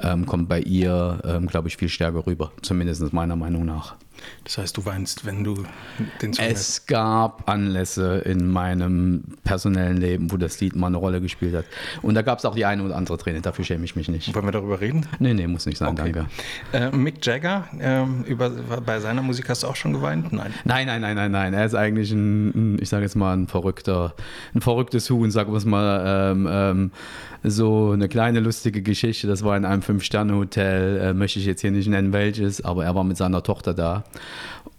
ähm, 0.00 0.24
kommt 0.24 0.48
bei 0.48 0.60
ihr, 0.60 1.20
ähm, 1.24 1.46
glaube 1.46 1.68
ich, 1.68 1.76
viel 1.76 1.88
stärker 1.88 2.26
rüber, 2.26 2.52
zumindest 2.62 3.12
meiner 3.12 3.36
Meinung 3.36 3.66
nach. 3.66 3.96
Das 4.44 4.58
heißt, 4.58 4.76
du 4.76 4.84
weinst, 4.84 5.24
wenn 5.24 5.44
du 5.44 5.64
den 6.20 6.32
Song 6.34 6.44
Es 6.44 6.58
hast. 6.58 6.86
gab 6.88 7.48
Anlässe 7.48 8.18
in 8.18 8.48
meinem 8.50 9.24
personellen 9.44 9.96
Leben, 9.96 10.30
wo 10.32 10.36
das 10.36 10.60
Lied 10.60 10.76
mal 10.76 10.88
eine 10.88 10.96
Rolle 10.98 11.20
gespielt 11.20 11.54
hat. 11.54 11.64
Und 12.02 12.14
da 12.14 12.22
gab 12.22 12.38
es 12.38 12.44
auch 12.44 12.54
die 12.54 12.64
eine 12.64 12.82
oder 12.82 12.96
andere 12.96 13.16
Träne, 13.18 13.40
dafür 13.40 13.64
schäme 13.64 13.84
ich 13.84 13.96
mich 13.96 14.08
nicht. 14.08 14.34
Wollen 14.34 14.46
wir 14.46 14.52
darüber 14.52 14.80
reden? 14.80 15.06
Nee, 15.18 15.34
nee, 15.34 15.46
muss 15.46 15.66
nicht 15.66 15.78
sein, 15.78 15.88
okay. 15.88 16.12
danke. 16.12 16.26
Äh, 16.72 16.96
Mick 16.96 17.24
Jagger, 17.24 17.68
äh, 17.78 18.04
über, 18.28 18.50
bei 18.50 19.00
seiner 19.00 19.22
Musik 19.22 19.48
hast 19.48 19.62
du 19.62 19.66
auch 19.66 19.76
schon 19.76 19.92
geweint? 19.92 20.32
Nein. 20.32 20.52
Nein, 20.64 20.86
nein, 20.86 21.00
nein, 21.00 21.16
nein, 21.16 21.30
nein. 21.30 21.54
Er 21.54 21.64
ist 21.64 21.74
eigentlich 21.74 22.10
ein, 22.12 22.78
ich 22.80 22.88
sage 22.88 23.04
jetzt 23.04 23.16
mal, 23.16 23.34
ein 23.36 23.46
verrückter, 23.48 24.14
ein 24.54 24.60
verrücktes 24.60 25.08
Huhn, 25.10 25.30
sagen 25.30 25.52
wir 25.52 25.58
es 25.58 25.64
mal. 25.64 26.32
Ähm, 26.32 26.48
ähm, 26.50 26.90
so 27.44 27.90
eine 27.90 28.08
kleine 28.08 28.40
lustige 28.40 28.82
Geschichte. 28.82 29.26
Das 29.26 29.44
war 29.44 29.56
in 29.56 29.64
einem 29.64 29.82
Fünf-Sterne-Hotel, 29.82 30.98
äh, 30.98 31.14
möchte 31.14 31.38
ich 31.38 31.44
jetzt 31.46 31.60
hier 31.60 31.70
nicht 31.70 31.88
nennen 31.88 32.12
welches, 32.12 32.64
aber 32.64 32.84
er 32.84 32.94
war 32.94 33.04
mit 33.04 33.18
seiner 33.18 33.42
Tochter 33.42 33.74
da. 33.74 34.03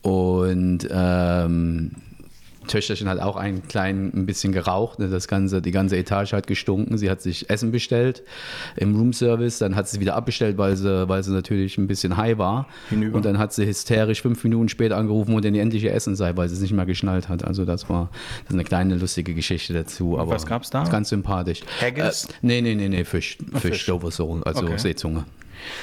Und 0.02 0.88
ähm, 0.92 1.92
Töchterchen 2.68 3.08
hat 3.10 3.20
auch 3.20 3.36
ein 3.36 3.68
klein 3.68 4.12
ein 4.14 4.26
bisschen 4.26 4.52
geraucht. 4.52 5.00
Ne? 5.00 5.10
Das 5.10 5.28
ganze, 5.28 5.62
die 5.62 5.72
ganze 5.72 5.98
Etage 5.98 6.34
hat 6.34 6.48
gestunken. 6.48 6.98
Sie 6.98 7.10
hat 7.10 7.22
sich 7.22 7.50
Essen 7.50 7.72
bestellt 7.72 8.24
im 8.76 8.96
Roomservice. 8.96 9.60
Dann 9.60 9.76
hat 9.76 9.88
sie 9.88 9.98
es 9.98 10.02
wieder 10.02 10.16
abbestellt, 10.16 10.58
weil 10.58 10.76
sie, 10.76 11.08
weil 11.08 11.24
sie 11.24 11.32
natürlich 11.32 11.78
ein 11.78 11.88
bisschen 11.88 12.18
high 12.18 12.38
war. 12.38 12.68
Hinüber. 12.90 13.18
Und 13.18 13.26
dann 13.26 13.38
hat 13.38 13.54
sie 13.54 13.66
hysterisch 13.66 14.22
fünf 14.22 14.44
Minuten 14.44 14.70
später 14.70 14.98
angerufen, 14.98 15.34
wo 15.34 15.40
denn 15.40 15.54
die 15.54 15.60
endliche 15.60 15.92
Essen 15.92 16.16
sei, 16.16 16.36
weil 16.36 16.50
sie 16.50 16.56
es 16.56 16.62
nicht 16.62 16.74
mehr 16.74 16.86
geschnallt 16.86 17.30
hat. 17.30 17.44
Also 17.44 17.66
das 17.66 17.90
war 17.90 18.10
das 18.44 18.50
ist 18.50 18.54
eine 18.54 18.64
kleine 18.64 18.96
lustige 18.96 19.34
Geschichte 19.34 19.74
dazu. 19.74 20.18
Aber 20.18 20.32
Was 20.32 20.46
gab 20.46 20.64
es 20.64 20.70
da? 20.70 20.84
Ganz 20.84 21.10
sympathisch. 21.10 21.62
Haggis? 21.82 22.26
Äh, 22.26 22.34
nee, 22.42 22.62
nee, 22.62 22.76
nee, 22.76 22.90
nee, 22.90 23.04
Fisch. 23.04 23.38
Fisch, 23.54 23.62
Fisch. 23.62 23.86
Dover 23.86 24.08
also 24.08 24.66
okay. 24.66 24.78
Seezunge. 24.78 25.26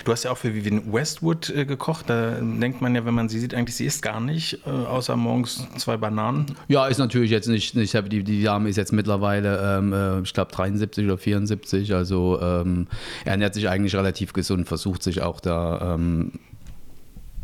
Du 0.05 0.13
hast 0.13 0.25
ja 0.25 0.31
auch 0.31 0.39
für 0.39 0.55
Vivian 0.55 0.93
Westwood 0.93 1.51
äh, 1.51 1.65
gekocht. 1.65 2.09
Da 2.09 2.39
denkt 2.41 2.81
man 2.81 2.95
ja, 2.95 3.05
wenn 3.05 3.15
man 3.15 3.29
sie 3.29 3.39
sieht, 3.39 3.55
eigentlich 3.55 3.77
sie 3.77 3.87
isst 3.87 4.03
gar 4.03 4.21
nicht, 4.21 4.61
äh, 4.67 4.71
außer 4.71 5.17
morgens 5.17 5.67
zwei 5.77 5.97
Bananen. 5.97 6.47
Ja, 6.69 6.87
ist 6.87 6.99
natürlich 6.99 7.31
jetzt 7.31 7.49
nicht. 7.49 7.77
Ich 7.77 7.95
habe 7.95 8.09
die, 8.09 8.23
die 8.23 8.43
Dame 8.43 8.69
ist 8.69 8.77
jetzt 8.77 8.93
mittlerweile, 8.93 9.79
ähm, 9.79 9.93
äh, 9.93 10.21
ich 10.21 10.33
glaube 10.35 10.53
73 10.53 11.05
oder 11.05 11.19
74. 11.19 11.95
Also 11.95 12.41
ähm, 12.41 12.87
ernährt 13.25 13.55
sich 13.55 13.69
eigentlich 13.69 13.95
relativ 13.95 14.33
gesund, 14.33 14.69
versucht 14.69 15.03
sich 15.03 15.23
auch 15.23 15.41
da 15.41 15.95
ähm, 15.95 16.33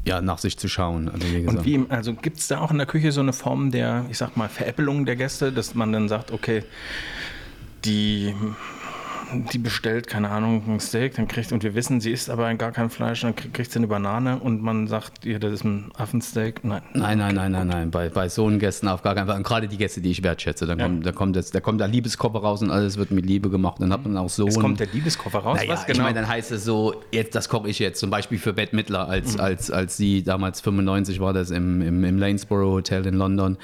ja, 0.05 0.23
nach 0.23 0.39
sich 0.39 0.59
zu 0.59 0.69
schauen. 0.69 1.09
Also, 1.09 1.27
wie 1.29 1.43
gesagt. 1.43 1.59
Und 1.59 1.67
wie, 1.67 1.85
also 1.91 2.15
gibt 2.15 2.39
es 2.39 2.49
da 2.49 2.61
auch 2.61 2.71
in 2.71 2.79
der 2.79 2.87
Küche 2.87 3.13
so 3.13 3.21
eine 3.21 3.33
Form 3.33 3.71
der, 3.71 4.07
ich 4.11 4.19
sag 4.19 4.37
mal, 4.37 4.49
Veräppelung 4.49 5.05
der 5.05 5.17
Gäste, 5.17 5.53
dass 5.53 5.75
man 5.75 5.93
dann 5.93 6.09
sagt, 6.09 6.33
okay, 6.33 6.65
die 7.85 8.35
die 9.53 9.59
bestellt, 9.59 10.07
keine 10.07 10.31
Ahnung, 10.31 10.63
ein 10.69 10.81
Steak, 10.81 11.15
dann 11.15 11.29
kriegt, 11.29 11.53
und 11.53 11.63
wir 11.63 11.75
wissen, 11.75 12.01
sie 12.01 12.13
isst 12.13 12.31
aber 12.31 12.53
gar 12.55 12.73
kein 12.73 12.91
Fleisch, 12.91 13.21
dann 13.21 13.35
kriegt 13.35 13.71
sie 13.71 13.79
eine 13.79 13.87
Banane 13.87 14.39
und 14.39 14.63
man 14.63 14.87
sagt 14.87 15.25
ihr, 15.25 15.39
das 15.39 15.53
ist 15.53 15.65
ein 15.65 15.91
Affensteak. 15.97 16.65
Nein. 16.65 16.83
Nein, 16.95 17.19
nein, 17.19 17.35
nein, 17.35 17.53
nein, 17.53 17.67
nein. 17.67 17.91
Bei, 17.91 18.09
bei 18.09 18.29
so 18.29 18.47
einen 18.47 18.59
Gästen 18.59 18.89
auf 18.89 19.03
gar 19.03 19.15
keinen 19.15 19.27
Fall. 19.27 19.37
Und 19.37 19.43
gerade 19.43 19.69
die 19.69 19.77
Gäste, 19.77 20.01
die 20.01 20.11
ich 20.11 20.23
wertschätze, 20.23 20.67
dann 20.67 20.79
ja. 20.79 20.87
kommt, 20.87 21.07
da, 21.07 21.13
kommt 21.13 21.37
das, 21.37 21.51
da 21.51 21.61
kommt 21.61 21.81
der 21.81 21.89
Liebeskoffer 21.89 22.39
raus 22.39 22.63
und 22.63 22.71
alles 22.71 22.97
wird 22.97 23.11
mit 23.11 23.27
Liebe 23.27 23.51
gemacht. 23.51 23.81
Dann 23.81 23.93
hat 23.93 24.05
man 24.05 24.17
auch 24.17 24.29
so. 24.29 24.47
Es 24.47 24.59
kommt 24.59 24.81
der 24.81 24.89
Liebeskoffer 24.89 25.41
raus? 25.41 25.59
Naja, 25.59 25.73
Was 25.73 25.87
genau? 25.87 25.99
Ich 25.99 26.03
meine, 26.05 26.21
dann 26.21 26.29
heißt 26.29 26.53
es 26.53 26.65
so, 26.65 26.95
jetzt, 27.13 27.35
das 27.35 27.49
koche 27.49 27.69
ich 27.69 27.79
jetzt. 27.79 28.01
Zum 28.01 28.11
Beispiel 28.11 28.39
für 28.39 28.53
Bette 28.53 28.75
Midler, 28.75 29.09
als, 29.09 29.35
mhm. 29.35 29.41
als, 29.41 29.71
als 29.71 29.97
sie 29.97 30.23
damals 30.23 30.61
95 30.61 31.21
war, 31.21 31.33
das 31.33 31.51
im, 31.51 31.83
im, 31.83 32.05
im 32.05 32.19
Lanesborough 32.19 32.73
Hotel 32.73 33.07
in 33.07 33.15
London, 33.15 33.57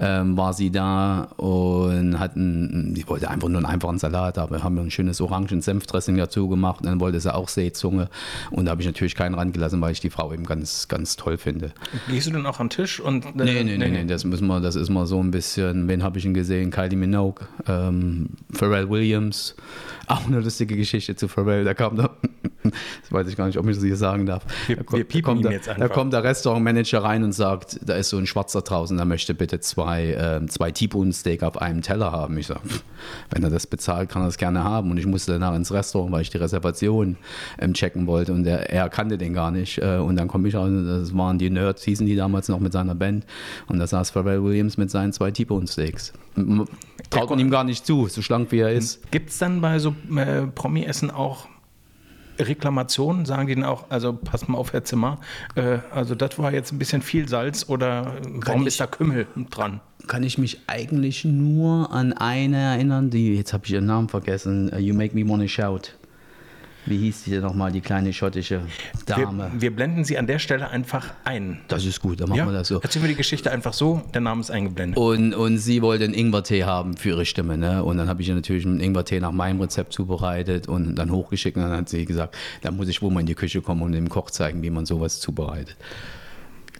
ähm, 0.00 0.36
war 0.36 0.52
sie 0.52 0.70
da 0.70 1.24
und 1.36 2.18
hat 2.18 2.36
einen, 2.36 2.94
die 2.94 3.06
wollte 3.08 3.30
einfach 3.30 3.48
nur 3.48 3.58
einen 3.58 3.66
einfachen 3.66 3.98
Salat, 3.98 4.38
aber 4.38 4.62
haben 4.62 4.76
wir 4.76 4.82
ein 4.82 4.90
schönes 4.90 5.09
Orangen-Senf 5.20 5.64
Senfdressing 5.64 6.16
dazu 6.16 6.48
gemacht. 6.48 6.80
Und 6.80 6.86
dann 6.86 7.00
wollte 7.00 7.18
sie 7.20 7.34
auch 7.34 7.48
Seezunge. 7.48 8.08
Und 8.50 8.66
da 8.66 8.72
habe 8.72 8.82
ich 8.82 8.86
natürlich 8.86 9.14
keinen 9.14 9.34
rangelassen, 9.34 9.80
weil 9.80 9.92
ich 9.92 10.00
die 10.00 10.10
Frau 10.10 10.32
eben 10.32 10.44
ganz, 10.44 10.88
ganz 10.88 11.16
toll 11.16 11.38
finde. 11.38 11.72
Gehst 12.08 12.26
du 12.26 12.32
denn 12.32 12.46
auch 12.46 12.60
an 12.60 12.66
den 12.66 12.70
Tisch? 12.70 13.00
Und, 13.00 13.24
äh, 13.24 13.30
nee, 13.34 13.64
nee, 13.64 13.78
nee, 13.78 13.88
nee, 13.88 14.04
das, 14.04 14.24
müssen 14.24 14.46
wir, 14.46 14.60
das 14.60 14.76
ist 14.76 14.90
mal 14.90 15.06
so 15.06 15.22
ein 15.22 15.30
bisschen, 15.30 15.88
wen 15.88 16.02
habe 16.02 16.18
ich 16.18 16.24
ihn 16.24 16.34
gesehen? 16.34 16.70
Kylie 16.70 16.96
Minogue, 16.96 17.46
ähm, 17.66 18.30
Pharrell 18.52 18.88
Williams. 18.90 19.54
Auch 20.06 20.26
eine 20.26 20.40
lustige 20.40 20.76
Geschichte 20.76 21.16
zu 21.16 21.28
Pharrell. 21.28 21.64
Da 21.64 21.74
kam 21.74 21.96
da, 21.96 22.10
das 22.62 23.10
weiß 23.10 23.28
ich 23.28 23.36
gar 23.36 23.46
nicht, 23.46 23.58
ob 23.58 23.66
ich 23.68 23.76
das 23.76 23.84
hier 23.84 23.96
sagen 23.96 24.26
darf. 24.26 24.44
Wir, 24.66 24.76
da, 24.76 24.92
wir 24.92 25.04
da, 25.04 25.20
kommt, 25.20 25.44
da, 25.44 25.50
da 25.50 25.88
kommt 25.88 26.12
der 26.12 26.24
Restaurantmanager 26.24 27.02
rein 27.02 27.24
und 27.24 27.32
sagt, 27.32 27.80
da 27.82 27.94
ist 27.94 28.10
so 28.10 28.18
ein 28.18 28.26
Schwarzer 28.26 28.62
draußen, 28.62 28.96
der 28.96 29.06
möchte 29.06 29.34
bitte 29.34 29.60
zwei, 29.60 30.08
äh, 30.08 30.46
zwei 30.46 30.70
T-Bone 30.70 31.12
Steak 31.12 31.42
auf 31.42 31.60
einem 31.60 31.82
Teller 31.82 32.12
haben. 32.12 32.36
Ich 32.38 32.48
sage, 32.48 32.60
wenn 33.30 33.42
er 33.42 33.50
das 33.50 33.66
bezahlt, 33.66 34.10
kann 34.10 34.22
er 34.22 34.26
das 34.26 34.38
gerne 34.38 34.64
haben. 34.64 34.90
Und 34.90 34.98
ich 34.98 35.06
musste 35.06 35.32
danach 35.32 35.54
ins 35.54 35.72
Restaurant, 35.72 36.12
weil 36.12 36.22
ich 36.22 36.30
die 36.30 36.38
Reservation 36.38 37.16
ähm, 37.58 37.74
checken 37.74 38.06
wollte 38.06 38.32
und 38.32 38.46
er, 38.46 38.70
er, 38.70 38.88
kannte 38.88 39.18
den 39.18 39.32
gar 39.32 39.50
nicht. 39.50 39.78
Äh, 39.78 39.96
und 39.96 40.16
dann 40.16 40.28
komme 40.28 40.48
ich 40.48 40.54
raus, 40.54 40.70
das 40.70 41.16
waren 41.16 41.38
die 41.38 41.50
Nerds, 41.50 41.82
hießen 41.84 42.06
die 42.06 42.16
damals 42.16 42.48
noch 42.48 42.60
mit 42.60 42.72
seiner 42.72 42.94
Band. 42.94 43.24
Und 43.68 43.78
da 43.78 43.86
saß 43.86 44.10
Pharrell 44.10 44.42
Williams 44.42 44.76
mit 44.76 44.90
seinen 44.90 45.12
zwei 45.12 45.30
T-Bone 45.30 45.66
Steaks. 45.66 46.12
Traut 47.10 47.30
man 47.30 47.38
ihm 47.38 47.50
gar 47.50 47.64
nicht 47.64 47.86
zu, 47.86 48.06
so 48.08 48.22
schlank 48.22 48.52
wie 48.52 48.58
er 48.58 48.72
ist. 48.72 49.10
Gibt 49.10 49.30
es 49.30 49.38
dann 49.38 49.60
bei 49.60 49.78
so 49.78 49.94
äh, 50.16 50.46
Promi-Essen 50.46 51.10
auch 51.10 51.48
Reklamationen? 52.40 53.24
Sagen 53.24 53.46
die 53.46 53.54
dann 53.54 53.64
auch, 53.64 53.84
also 53.90 54.12
pass 54.12 54.48
mal 54.48 54.58
auf, 54.58 54.72
Herr 54.72 54.84
Zimmer, 54.84 55.18
äh, 55.54 55.78
also 55.92 56.14
das 56.14 56.38
war 56.38 56.52
jetzt 56.52 56.72
ein 56.72 56.78
bisschen 56.78 57.02
viel 57.02 57.28
Salz 57.28 57.68
oder 57.68 58.14
warum 58.24 58.62
ich, 58.62 58.68
ist 58.68 58.80
da 58.80 58.86
Kümmel 58.86 59.26
dran? 59.50 59.80
Kann 60.06 60.22
ich 60.22 60.38
mich 60.38 60.60
eigentlich 60.66 61.24
nur 61.24 61.92
an 61.92 62.12
eine 62.12 62.56
erinnern, 62.56 63.10
die, 63.10 63.36
jetzt 63.36 63.52
habe 63.52 63.66
ich 63.66 63.72
ihren 63.72 63.86
Namen 63.86 64.08
vergessen, 64.08 64.70
uh, 64.72 64.78
You 64.78 64.94
Make 64.94 65.14
Me 65.14 65.28
Wanna 65.28 65.48
Shout 65.48 65.99
wie 66.90 66.98
hieß 66.98 67.24
die 67.24 67.30
denn 67.30 67.42
nochmal, 67.42 67.72
die 67.72 67.80
kleine 67.80 68.12
schottische 68.12 68.60
Dame? 69.06 69.50
Wir, 69.52 69.60
wir, 69.62 69.76
blenden 69.76 70.04
sie 70.04 70.18
an 70.18 70.26
der 70.26 70.38
Stelle 70.38 70.68
einfach 70.68 71.10
ein. 71.24 71.60
Das 71.68 71.86
ist 71.86 72.00
gut, 72.00 72.20
dann 72.20 72.28
machen 72.28 72.38
ja? 72.38 72.46
wir 72.46 72.52
das 72.52 72.68
so. 72.68 72.80
Erzählen 72.80 73.04
wir 73.04 73.08
die 73.08 73.16
Geschichte 73.16 73.50
einfach 73.50 73.72
so, 73.72 74.02
der 74.12 74.20
Name 74.20 74.40
ist 74.40 74.50
eingeblendet. 74.50 74.98
Und, 74.98 75.32
und 75.32 75.58
sie 75.58 75.80
wollte 75.80 76.04
einen 76.04 76.14
Ingwertee 76.14 76.64
haben 76.64 76.96
für 76.96 77.10
ihre 77.10 77.24
Stimme. 77.24 77.56
Ne? 77.56 77.82
Und 77.82 77.96
dann 77.96 78.08
habe 78.08 78.20
ich 78.20 78.28
ihr 78.28 78.34
natürlich 78.34 78.66
einen 78.66 78.80
Ingwertee 78.80 79.20
nach 79.20 79.32
meinem 79.32 79.60
Rezept 79.60 79.94
zubereitet 79.94 80.68
und 80.68 80.96
dann 80.96 81.10
hochgeschickt. 81.10 81.56
Und 81.56 81.62
dann 81.62 81.72
hat 81.72 81.88
sie 81.88 82.04
gesagt, 82.04 82.36
da 82.60 82.70
muss 82.70 82.88
ich 82.88 83.00
wohl 83.00 83.10
mal 83.10 83.20
in 83.20 83.26
die 83.26 83.34
Küche 83.34 83.62
kommen 83.62 83.82
und 83.82 83.92
dem 83.92 84.10
Koch 84.10 84.30
zeigen, 84.30 84.62
wie 84.62 84.70
man 84.70 84.84
sowas 84.84 85.20
zubereitet. 85.20 85.76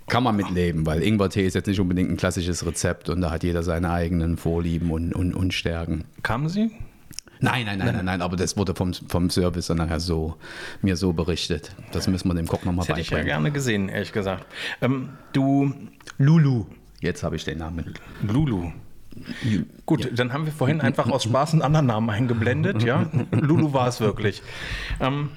Kann 0.08 0.24
man 0.24 0.34
mitleben, 0.34 0.86
weil 0.86 1.04
Ingwertee 1.04 1.46
ist 1.46 1.54
jetzt 1.54 1.68
nicht 1.68 1.78
unbedingt 1.78 2.10
ein 2.10 2.16
klassisches 2.16 2.66
Rezept 2.66 3.08
und 3.08 3.20
da 3.20 3.30
hat 3.30 3.44
jeder 3.44 3.62
seine 3.62 3.92
eigenen 3.92 4.36
Vorlieben 4.36 4.90
und, 4.90 5.14
und, 5.14 5.34
und 5.34 5.54
Stärken. 5.54 6.02
Kamen 6.24 6.48
Sie? 6.48 6.72
Nein, 7.40 7.64
nein, 7.64 7.78
nein, 7.78 7.94
nein, 7.94 8.04
nein, 8.04 8.22
aber 8.22 8.36
das 8.36 8.56
wurde 8.56 8.74
vom, 8.74 8.92
vom 8.92 9.30
Service 9.30 9.68
dann 9.68 9.78
nachher 9.78 10.00
so, 10.00 10.36
mir 10.82 10.96
so 10.96 11.12
berichtet. 11.12 11.74
Das 11.92 12.06
müssen 12.06 12.28
wir 12.28 12.34
dem 12.34 12.46
Koch 12.46 12.64
nochmal 12.64 12.86
beibringen. 12.86 12.96
Hätte 12.96 13.00
ich 13.00 13.10
ja 13.10 13.22
gerne 13.22 13.50
gesehen, 13.50 13.88
ehrlich 13.88 14.12
gesagt. 14.12 14.46
Ähm, 14.82 15.10
du. 15.32 15.72
Lulu. 16.18 16.66
Jetzt 17.00 17.22
habe 17.22 17.36
ich 17.36 17.44
den 17.44 17.58
Namen. 17.58 17.94
Lulu. 18.22 18.72
Gut, 19.86 20.04
ja. 20.04 20.10
dann 20.12 20.32
haben 20.32 20.44
wir 20.44 20.52
vorhin 20.52 20.80
einfach 20.80 21.10
aus 21.10 21.24
Spaß 21.24 21.54
einen 21.54 21.62
anderen 21.62 21.86
Namen 21.86 22.10
eingeblendet, 22.10 22.82
ja. 22.82 23.10
Lulu 23.32 23.72
war 23.72 23.88
es 23.88 24.00
wirklich. 24.00 24.42
Ähm, 25.00 25.30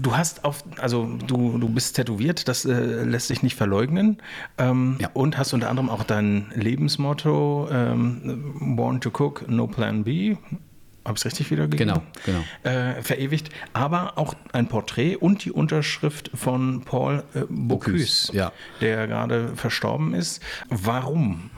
du 0.00 0.16
hast 0.16 0.44
auf, 0.44 0.64
also 0.78 1.08
du, 1.26 1.58
du 1.58 1.68
bist 1.68 1.96
tätowiert, 1.96 2.48
das 2.48 2.64
äh, 2.64 3.02
lässt 3.02 3.28
sich 3.28 3.42
nicht 3.42 3.56
verleugnen. 3.56 4.18
Ähm, 4.56 4.96
ja. 5.00 5.10
Und 5.12 5.36
hast 5.36 5.52
unter 5.52 5.68
anderem 5.68 5.90
auch 5.90 6.04
dein 6.04 6.46
Lebensmotto 6.54 7.68
ähm, 7.70 8.76
Born 8.76 9.00
to 9.00 9.10
Cook, 9.10 9.48
No 9.48 9.66
Plan 9.66 10.04
B 10.04 10.36
habe 11.04 11.16
ich 11.16 11.22
es 11.22 11.26
richtig 11.26 11.50
wiedergegeben? 11.50 11.94
Genau, 11.94 12.02
genau. 12.24 12.44
Äh, 12.62 13.02
verewigt. 13.02 13.50
Aber 13.72 14.18
auch 14.18 14.34
ein 14.52 14.68
Porträt 14.68 15.16
und 15.16 15.44
die 15.44 15.52
Unterschrift 15.52 16.30
von 16.34 16.82
Paul 16.84 17.24
äh, 17.34 17.42
Bocuse, 17.48 18.34
ja. 18.34 18.52
der 18.80 19.06
gerade 19.06 19.56
verstorben 19.56 20.14
ist. 20.14 20.42
Warum? 20.68 21.50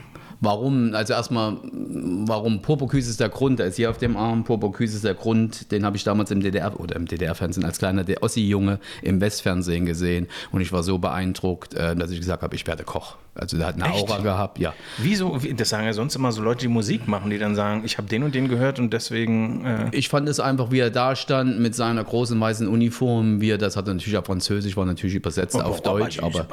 Warum, 0.42 0.94
also 0.94 1.12
erstmal, 1.12 1.58
warum 1.62 2.62
Purpurküse 2.62 3.10
ist 3.10 3.20
der 3.20 3.28
Grund, 3.28 3.58
der 3.58 3.66
ist 3.66 3.76
hier 3.76 3.90
auf 3.90 3.98
dem 3.98 4.16
Arm, 4.16 4.44
Purpurküse 4.44 4.96
ist 4.96 5.04
der 5.04 5.12
Grund, 5.12 5.70
den 5.70 5.84
habe 5.84 5.98
ich 5.98 6.04
damals 6.04 6.30
im 6.30 6.40
DDR 6.40 6.80
oder 6.80 6.96
im 6.96 7.04
DDR-Fernsehen 7.04 7.66
als 7.66 7.78
kleiner 7.78 8.06
Ossi-Junge 8.22 8.80
im 9.02 9.20
Westfernsehen 9.20 9.84
gesehen 9.84 10.28
und 10.50 10.62
ich 10.62 10.72
war 10.72 10.82
so 10.82 10.96
beeindruckt, 10.96 11.74
äh, 11.74 11.94
dass 11.94 12.10
ich 12.10 12.20
gesagt 12.20 12.42
habe, 12.42 12.56
ich 12.56 12.66
werde 12.66 12.84
Koch. 12.84 13.16
Also 13.40 13.56
der 13.56 13.68
hat 13.68 13.82
eine 13.82 13.94
Echt? 13.94 14.10
Aura 14.10 14.18
gehabt, 14.18 14.58
ja. 14.58 14.74
Wieso? 14.98 15.38
Das 15.56 15.70
sagen 15.70 15.86
ja 15.86 15.94
sonst 15.94 16.14
immer 16.14 16.30
so 16.30 16.42
Leute, 16.42 16.60
die 16.60 16.68
Musik 16.68 17.08
machen, 17.08 17.30
die 17.30 17.38
dann 17.38 17.54
sagen, 17.54 17.82
ich 17.86 17.96
habe 17.96 18.06
den 18.06 18.22
und 18.22 18.34
den 18.34 18.48
gehört 18.48 18.78
und 18.78 18.92
deswegen. 18.92 19.64
Äh 19.64 19.88
ich 19.92 20.10
fand 20.10 20.28
es 20.28 20.40
einfach, 20.40 20.70
wie 20.70 20.80
er 20.80 20.90
da 20.90 21.16
stand 21.16 21.58
mit 21.58 21.74
seiner 21.74 22.04
großen 22.04 22.38
weißen 22.38 22.68
Uniform, 22.68 23.40
wie 23.40 23.50
er 23.50 23.56
das 23.56 23.78
hatte 23.78 23.94
natürlich 23.94 24.18
auf 24.18 24.26
Französisch, 24.26 24.76
war 24.76 24.84
natürlich 24.84 25.14
übersetzt 25.14 25.56
oh, 25.56 25.60
auf 25.60 25.80
Deutsch, 25.80 26.22
aber, 26.22 26.46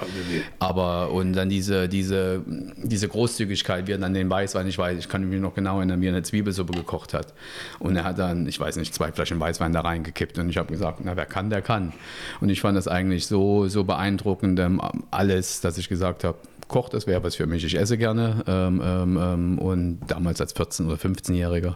aber 0.59 1.11
und 1.11 1.33
dann 1.33 1.49
diese, 1.49 1.89
diese, 1.89 2.41
diese 2.45 3.09
Großzügigkeit, 3.09 3.87
wie 3.87 3.91
er 3.91 3.97
dann 3.97 4.13
den 4.13 4.29
Weißwein, 4.29 4.65
ich 4.67 4.77
weiß, 4.77 4.97
ich 4.97 5.09
kann 5.09 5.27
mich 5.27 5.41
noch 5.41 5.55
genau 5.55 5.77
erinnern, 5.79 5.99
wie 5.99 6.07
er 6.07 6.13
eine 6.13 6.23
Zwiebelsuppe 6.23 6.71
gekocht 6.71 7.13
hat. 7.13 7.33
Und 7.79 7.97
er 7.97 8.05
hat 8.05 8.17
dann, 8.17 8.47
ich 8.47 8.57
weiß 8.57 8.77
nicht, 8.77 8.93
zwei 8.93 9.11
Flaschen 9.11 9.41
Weißwein 9.41 9.73
da 9.73 9.81
reingekippt 9.81 10.39
und 10.39 10.49
ich 10.49 10.57
habe 10.57 10.71
gesagt, 10.71 11.01
na 11.03 11.17
wer 11.17 11.25
kann, 11.25 11.49
der 11.49 11.61
kann. 11.61 11.91
Und 12.39 12.47
ich 12.47 12.61
fand 12.61 12.77
das 12.77 12.87
eigentlich 12.87 13.27
so, 13.27 13.67
so 13.67 13.83
beeindruckend, 13.83 14.57
ähm, 14.61 14.81
alles, 15.11 15.59
dass 15.59 15.77
ich 15.77 15.89
gesagt 15.89 16.23
habe, 16.23 16.37
Koch, 16.77 16.89
das 16.89 17.07
wäre 17.07 17.23
was 17.23 17.35
für 17.35 17.47
mich. 17.47 17.63
Ich 17.65 17.75
esse 17.75 17.97
gerne. 17.97 18.43
Ähm, 18.45 18.79
ähm, 18.85 19.19
ähm 19.19 19.59
und 19.59 19.99
damals 20.07 20.39
als 20.39 20.55
14- 20.55 20.85
oder 20.85 20.97
15-Jähriger 20.97 21.73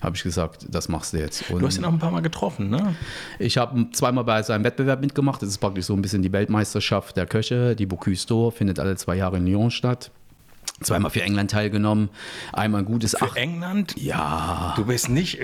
habe 0.00 0.14
ich 0.14 0.22
gesagt, 0.22 0.66
das 0.70 0.88
machst 0.88 1.12
du 1.12 1.18
jetzt. 1.18 1.50
Und 1.50 1.60
du 1.60 1.66
hast 1.66 1.76
ihn 1.76 1.84
auch 1.84 1.92
ein 1.92 1.98
paar 1.98 2.12
Mal 2.12 2.20
getroffen, 2.20 2.70
ne? 2.70 2.94
Ich 3.40 3.58
habe 3.58 3.90
zweimal 3.90 4.22
bei 4.22 4.40
seinem 4.44 4.62
Wettbewerb 4.62 5.00
mitgemacht. 5.00 5.42
Das 5.42 5.48
ist 5.48 5.58
praktisch 5.58 5.86
so 5.86 5.94
ein 5.94 6.02
bisschen 6.02 6.22
die 6.22 6.30
Weltmeisterschaft 6.30 7.16
der 7.16 7.26
Köche. 7.26 7.74
Die 7.74 7.84
Bocuse 7.84 8.28
d'Or 8.28 8.52
findet 8.52 8.78
alle 8.78 8.94
zwei 8.94 9.16
Jahre 9.16 9.38
in 9.38 9.46
Lyon 9.46 9.72
statt 9.72 10.12
zweimal 10.82 11.10
für 11.10 11.22
England 11.22 11.50
teilgenommen, 11.50 12.10
einmal 12.52 12.82
ein 12.82 12.84
gutes 12.84 13.12
Für 13.12 13.26
Ach 13.30 13.36
England? 13.36 13.94
Ja. 13.96 14.74
Du 14.76 14.84
bist 14.84 15.08
nicht. 15.08 15.38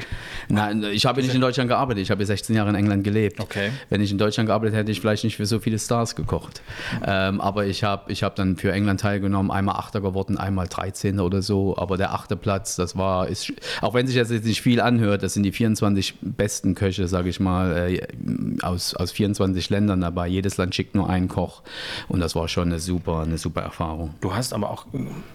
Nein, 0.49 0.83
ich 0.93 1.07
habe 1.07 1.23
nicht 1.23 1.35
in 1.35 1.41
Deutschland 1.41 1.69
gearbeitet. 1.69 2.03
Ich 2.03 2.11
habe 2.11 2.25
16 2.25 2.57
Jahre 2.57 2.71
in 2.71 2.75
England 2.75 3.05
gelebt. 3.05 3.41
Okay. 3.41 3.71
Wenn 3.89 4.01
ich 4.01 4.11
in 4.11 4.19
Deutschland 4.19 4.49
gearbeitet 4.49 4.75
hätte, 4.75 4.81
hätte 4.81 4.93
ich 4.93 5.01
vielleicht 5.01 5.25
nicht 5.25 5.37
für 5.37 5.47
so 5.47 5.61
viele 5.61 5.79
Stars 5.79 6.17
gekocht. 6.17 6.63
Ähm, 7.07 7.41
aber 7.41 7.67
ich 7.67 7.85
habe 7.85 8.11
ich 8.11 8.23
hab 8.23 8.35
dann 8.37 8.57
für 8.57 8.73
England 8.73 9.01
teilgenommen, 9.01 9.51
einmal 9.51 9.77
Achter 9.77 10.01
geworden, 10.01 10.37
einmal 10.37 10.67
13. 10.67 11.21
oder 11.21 11.43
so. 11.43 11.77
Aber 11.77 11.97
der 11.97 12.13
achte 12.13 12.37
Platz, 12.37 12.77
das 12.77 12.97
war, 12.97 13.29
ist, 13.29 13.53
auch 13.81 13.95
wenn 13.95 14.07
sich 14.07 14.17
das 14.17 14.31
jetzt 14.31 14.45
nicht 14.45 14.63
viel 14.63 14.81
anhört, 14.81 15.23
das 15.23 15.35
sind 15.35 15.45
die 15.45 15.53
24 15.53 16.15
besten 16.21 16.75
Köche, 16.75 17.07
sage 17.09 17.29
ich 17.29 17.41
mal, 17.41 17.91
äh, 17.91 18.07
aus, 18.63 18.95
aus 18.95 19.13
24 19.13 19.71
Ländern 19.71 20.01
dabei. 20.01 20.27
Jedes 20.27 20.57
Land 20.57 20.75
schickt 20.75 20.95
nur 20.95 21.09
einen 21.09 21.29
Koch. 21.29 21.63
Und 22.09 22.21
das 22.21 22.35
war 22.35 22.49
schon 22.49 22.69
eine 22.69 22.81
super, 22.81 23.21
eine 23.21 23.39
super 23.39 23.63
Erfahrung. 23.63 24.15
Du 24.21 24.35
hast 24.35 24.53
aber 24.53 24.71
auch 24.71 24.87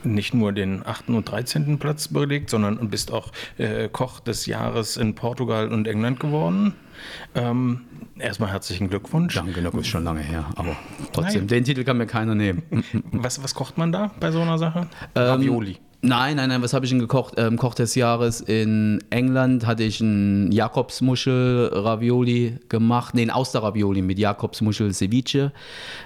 nicht 0.04 0.34
nur 0.34 0.52
den 0.52 0.86
8. 0.86 1.10
und 1.10 1.30
13. 1.30 1.80
Platz 1.80 2.08
belegt, 2.08 2.50
sondern 2.50 2.90
bist 2.90 3.12
auch 3.12 3.32
äh, 3.58 3.90
Koch 3.90 4.20
des 4.20 4.46
Jahres 4.46 4.98
in 4.98 5.16
Portugal 5.16 5.72
und 5.72 5.88
England 5.88 6.20
geworden. 6.20 6.74
Ähm, 7.34 7.82
erstmal 8.18 8.52
herzlichen 8.52 8.90
Glückwunsch. 8.90 9.36
Danke, 9.36 9.62
das 9.62 9.74
ist 9.74 9.88
schon 9.88 10.04
lange 10.04 10.22
her, 10.22 10.46
aber 10.56 10.76
trotzdem, 11.12 11.42
Nein. 11.42 11.48
den 11.48 11.64
Titel 11.66 11.84
kann 11.84 11.98
mir 11.98 12.08
keiner 12.08 12.36
nehmen. 12.36 12.64
was, 13.12 13.44
was 13.44 13.54
kocht 13.54 13.78
man 13.78 13.92
da 13.92 14.12
bei 14.20 14.32
so 14.32 14.42
einer 14.42 14.58
Sache? 14.58 14.88
Ähm, 15.16 15.24
Ravioli. 15.24 15.78
Nein, 16.08 16.36
nein, 16.36 16.50
nein, 16.50 16.62
was 16.62 16.76
habe 16.76 16.86
ich 16.86 16.92
denn 16.92 17.00
gekocht? 17.00 17.34
Ähm, 17.38 17.58
Koch 17.58 17.74
des 17.74 17.96
Jahres 17.96 18.40
in 18.40 19.04
England 19.10 19.66
hatte 19.66 19.82
ich 19.82 20.02
ein 20.02 20.52
Jakobsmuschel-Ravioli 20.52 22.60
gemacht, 22.70 23.16
nee, 23.16 23.24
ein 23.24 23.32
Auster-Ravioli 23.32 24.04
mit 24.04 24.20
Jakobsmuschel-Ceviche 24.20 25.52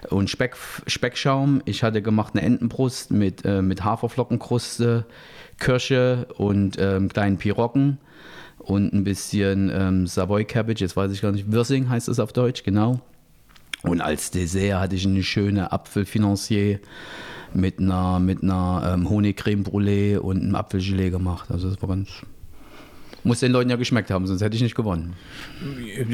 und 0.10 0.29
Speck, 0.29 0.56
Speckschaum. 0.88 1.62
Ich 1.65 1.84
hatte 1.84 2.01
gemacht 2.01 2.34
eine 2.34 2.46
Entenbrust 2.46 3.12
mit, 3.12 3.44
äh, 3.44 3.62
mit 3.62 3.84
Haferflockenkruste, 3.84 5.06
Kirsche 5.60 6.27
und 6.38 6.77
ähm, 6.79 7.10
kleinen 7.10 7.36
Pirocken 7.36 7.98
und 8.58 8.94
ein 8.94 9.03
bisschen 9.03 9.70
ähm, 9.70 10.08
Savoy 10.08 10.46
Cabbage, 10.46 10.79
jetzt 10.79 10.96
weiß 10.96 11.12
ich 11.12 11.22
gar 11.22 11.34
nicht, 11.34 11.51
Wirsing 11.51 11.89
heißt 11.89 12.08
es 12.08 12.22
auf 12.22 12.32
Deutsch, 12.32 12.63
genau 12.63 13.01
Und 13.84 14.00
als 14.00 14.32
Dessert 14.32 14.79
hatte 14.79 14.96
ich 14.96 15.06
eine 15.06 15.24
schöne 15.24 15.74
Apfelfinancier 15.74 16.79
mit 17.56 17.79
einer, 17.79 18.20
mit 18.20 18.44
einer 18.44 18.94
ähm, 18.94 19.10
Honigcreme 19.10 19.63
Brûlée 19.63 20.18
und 20.18 20.41
einem 20.41 20.56
Apfelgelee 20.56 21.10
gemacht. 21.10 21.51
Also 21.51 21.70
das 21.70 21.82
war 21.82 21.89
ganz 21.89 22.10
muss 23.23 23.39
den 23.39 23.51
Leuten 23.51 23.69
ja 23.69 23.75
geschmeckt 23.75 24.11
haben, 24.11 24.27
sonst 24.27 24.41
hätte 24.41 24.55
ich 24.55 24.61
nicht 24.61 24.75
gewonnen. 24.75 25.13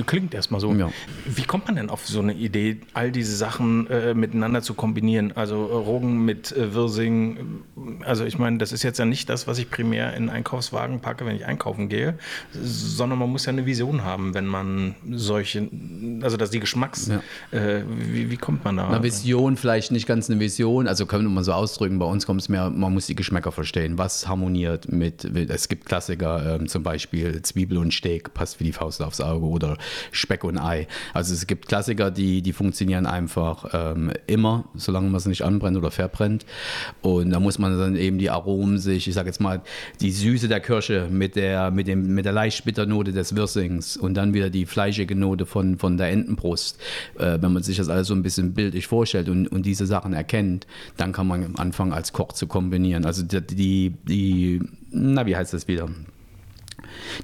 Klingt 0.05 0.33
erstmal 0.33 0.59
so. 0.59 0.74
Ja. 0.74 0.89
Wie 1.25 1.43
kommt 1.43 1.67
man 1.67 1.75
denn 1.75 1.89
auf 1.89 2.05
so 2.07 2.19
eine 2.19 2.33
Idee, 2.33 2.77
all 2.93 3.12
diese 3.12 3.35
Sachen 3.35 3.88
äh, 3.88 4.13
miteinander 4.13 4.62
zu 4.62 4.74
kombinieren? 4.74 5.31
Also 5.35 5.55
äh, 5.55 5.74
Roggen 5.74 6.25
mit 6.25 6.51
äh, 6.51 6.74
Wirsing. 6.74 7.63
Also 8.03 8.25
ich 8.25 8.38
meine, 8.38 8.57
das 8.57 8.71
ist 8.71 8.83
jetzt 8.83 9.00
ja 9.00 9.05
nicht 9.05 9.29
das, 9.29 9.47
was 9.47 9.57
ich 9.59 9.69
primär 9.69 10.13
in 10.15 10.29
Einkaufswagen 10.29 11.00
packe, 11.00 11.25
wenn 11.25 11.35
ich 11.35 11.45
einkaufen 11.45 11.89
gehe, 11.89 12.15
sondern 12.51 13.19
man 13.19 13.29
muss 13.29 13.45
ja 13.45 13.51
eine 13.51 13.65
Vision 13.65 14.03
haben, 14.03 14.33
wenn 14.33 14.45
man 14.45 14.95
solche, 15.12 15.69
also 16.21 16.38
dass 16.38 16.50
die 16.50 16.59
Geschmacks, 16.59 17.07
ja. 17.07 17.21
äh, 17.57 17.83
wie, 17.88 18.31
wie, 18.31 18.38
kommt 18.38 18.63
man 18.63 18.77
da? 18.77 18.89
Eine 18.89 19.03
Vision, 19.03 19.57
vielleicht 19.57 19.91
nicht 19.91 20.07
ganz 20.07 20.29
eine 20.29 20.39
Vision, 20.39 20.88
also 20.88 21.05
können 21.05 21.25
wir 21.25 21.29
mal 21.29 21.43
so 21.43 21.53
ausdrücken, 21.53 22.00
bei 22.00 22.05
uns 22.05 22.25
kommt 22.25 22.41
es 22.41 22.50
mehr, 22.50 22.69
man 22.69 22.93
muss 22.93 23.07
die 23.07 23.15
Geschmäcker 23.15 23.51
verstehen, 23.51 23.97
was 23.97 24.27
harmoniert 24.27 24.91
mit, 24.91 25.24
es 25.24 25.67
gibt 25.67 25.85
Klassiker, 25.85 26.55
ähm, 26.55 26.67
zum 26.67 26.83
Beispiel 26.83 26.94
Beispiel 26.95 27.41
Zwiebel 27.41 27.77
und 27.77 27.93
Steak 27.93 28.33
passt 28.33 28.61
wie 28.61 28.63
die 28.63 28.71
Faust 28.71 29.01
aufs 29.01 29.19
Auge 29.19 29.45
oder 29.45 29.77
Speck 30.13 30.45
und 30.45 30.57
Ei. 30.57 30.87
Also 31.13 31.33
es 31.33 31.45
gibt 31.45 31.67
Klassiker, 31.67 32.09
die, 32.09 32.41
die 32.41 32.53
funktionieren 32.53 33.05
einfach 33.05 33.65
ähm, 33.73 34.13
immer, 34.27 34.63
solange 34.75 35.07
man 35.07 35.17
es 35.17 35.25
nicht 35.25 35.41
anbrennt 35.41 35.75
oder 35.75 35.91
verbrennt. 35.91 36.45
Und 37.01 37.31
da 37.31 37.41
muss 37.41 37.59
man 37.59 37.77
dann 37.77 37.97
eben 37.97 38.17
die 38.17 38.29
Aromen 38.29 38.77
sich, 38.77 39.09
ich 39.09 39.13
sage 39.13 39.27
jetzt 39.27 39.41
mal, 39.41 39.61
die 39.99 40.09
Süße 40.09 40.47
der 40.47 40.61
Kirsche 40.61 41.09
mit 41.11 41.35
der, 41.35 41.69
mit 41.69 41.87
dem, 41.87 42.15
mit 42.15 42.23
der 42.23 42.31
leicht 42.31 42.63
Bitternote 42.63 43.11
des 43.11 43.35
Wirsings 43.35 43.97
und 43.97 44.13
dann 44.13 44.33
wieder 44.33 44.49
die 44.49 44.65
fleischige 44.65 45.17
Note 45.17 45.45
von, 45.45 45.77
von 45.77 45.97
der 45.97 46.11
Entenbrust. 46.11 46.79
Äh, 47.19 47.39
wenn 47.41 47.51
man 47.51 47.61
sich 47.61 47.75
das 47.75 47.89
alles 47.89 48.07
so 48.07 48.13
ein 48.13 48.23
bisschen 48.23 48.53
bildlich 48.53 48.87
vorstellt 48.87 49.27
und, 49.27 49.49
und 49.49 49.65
diese 49.65 49.85
Sachen 49.85 50.13
erkennt, 50.13 50.65
dann 50.95 51.11
kann 51.11 51.27
man 51.27 51.57
anfangen 51.57 51.91
als 51.91 52.13
Koch 52.13 52.31
zu 52.31 52.47
kombinieren. 52.47 53.03
Also 53.03 53.21
die, 53.21 53.41
die, 53.41 53.93
die 54.07 54.61
na, 54.91 55.25
wie 55.25 55.35
heißt 55.35 55.53
das 55.53 55.67
wieder? 55.67 55.89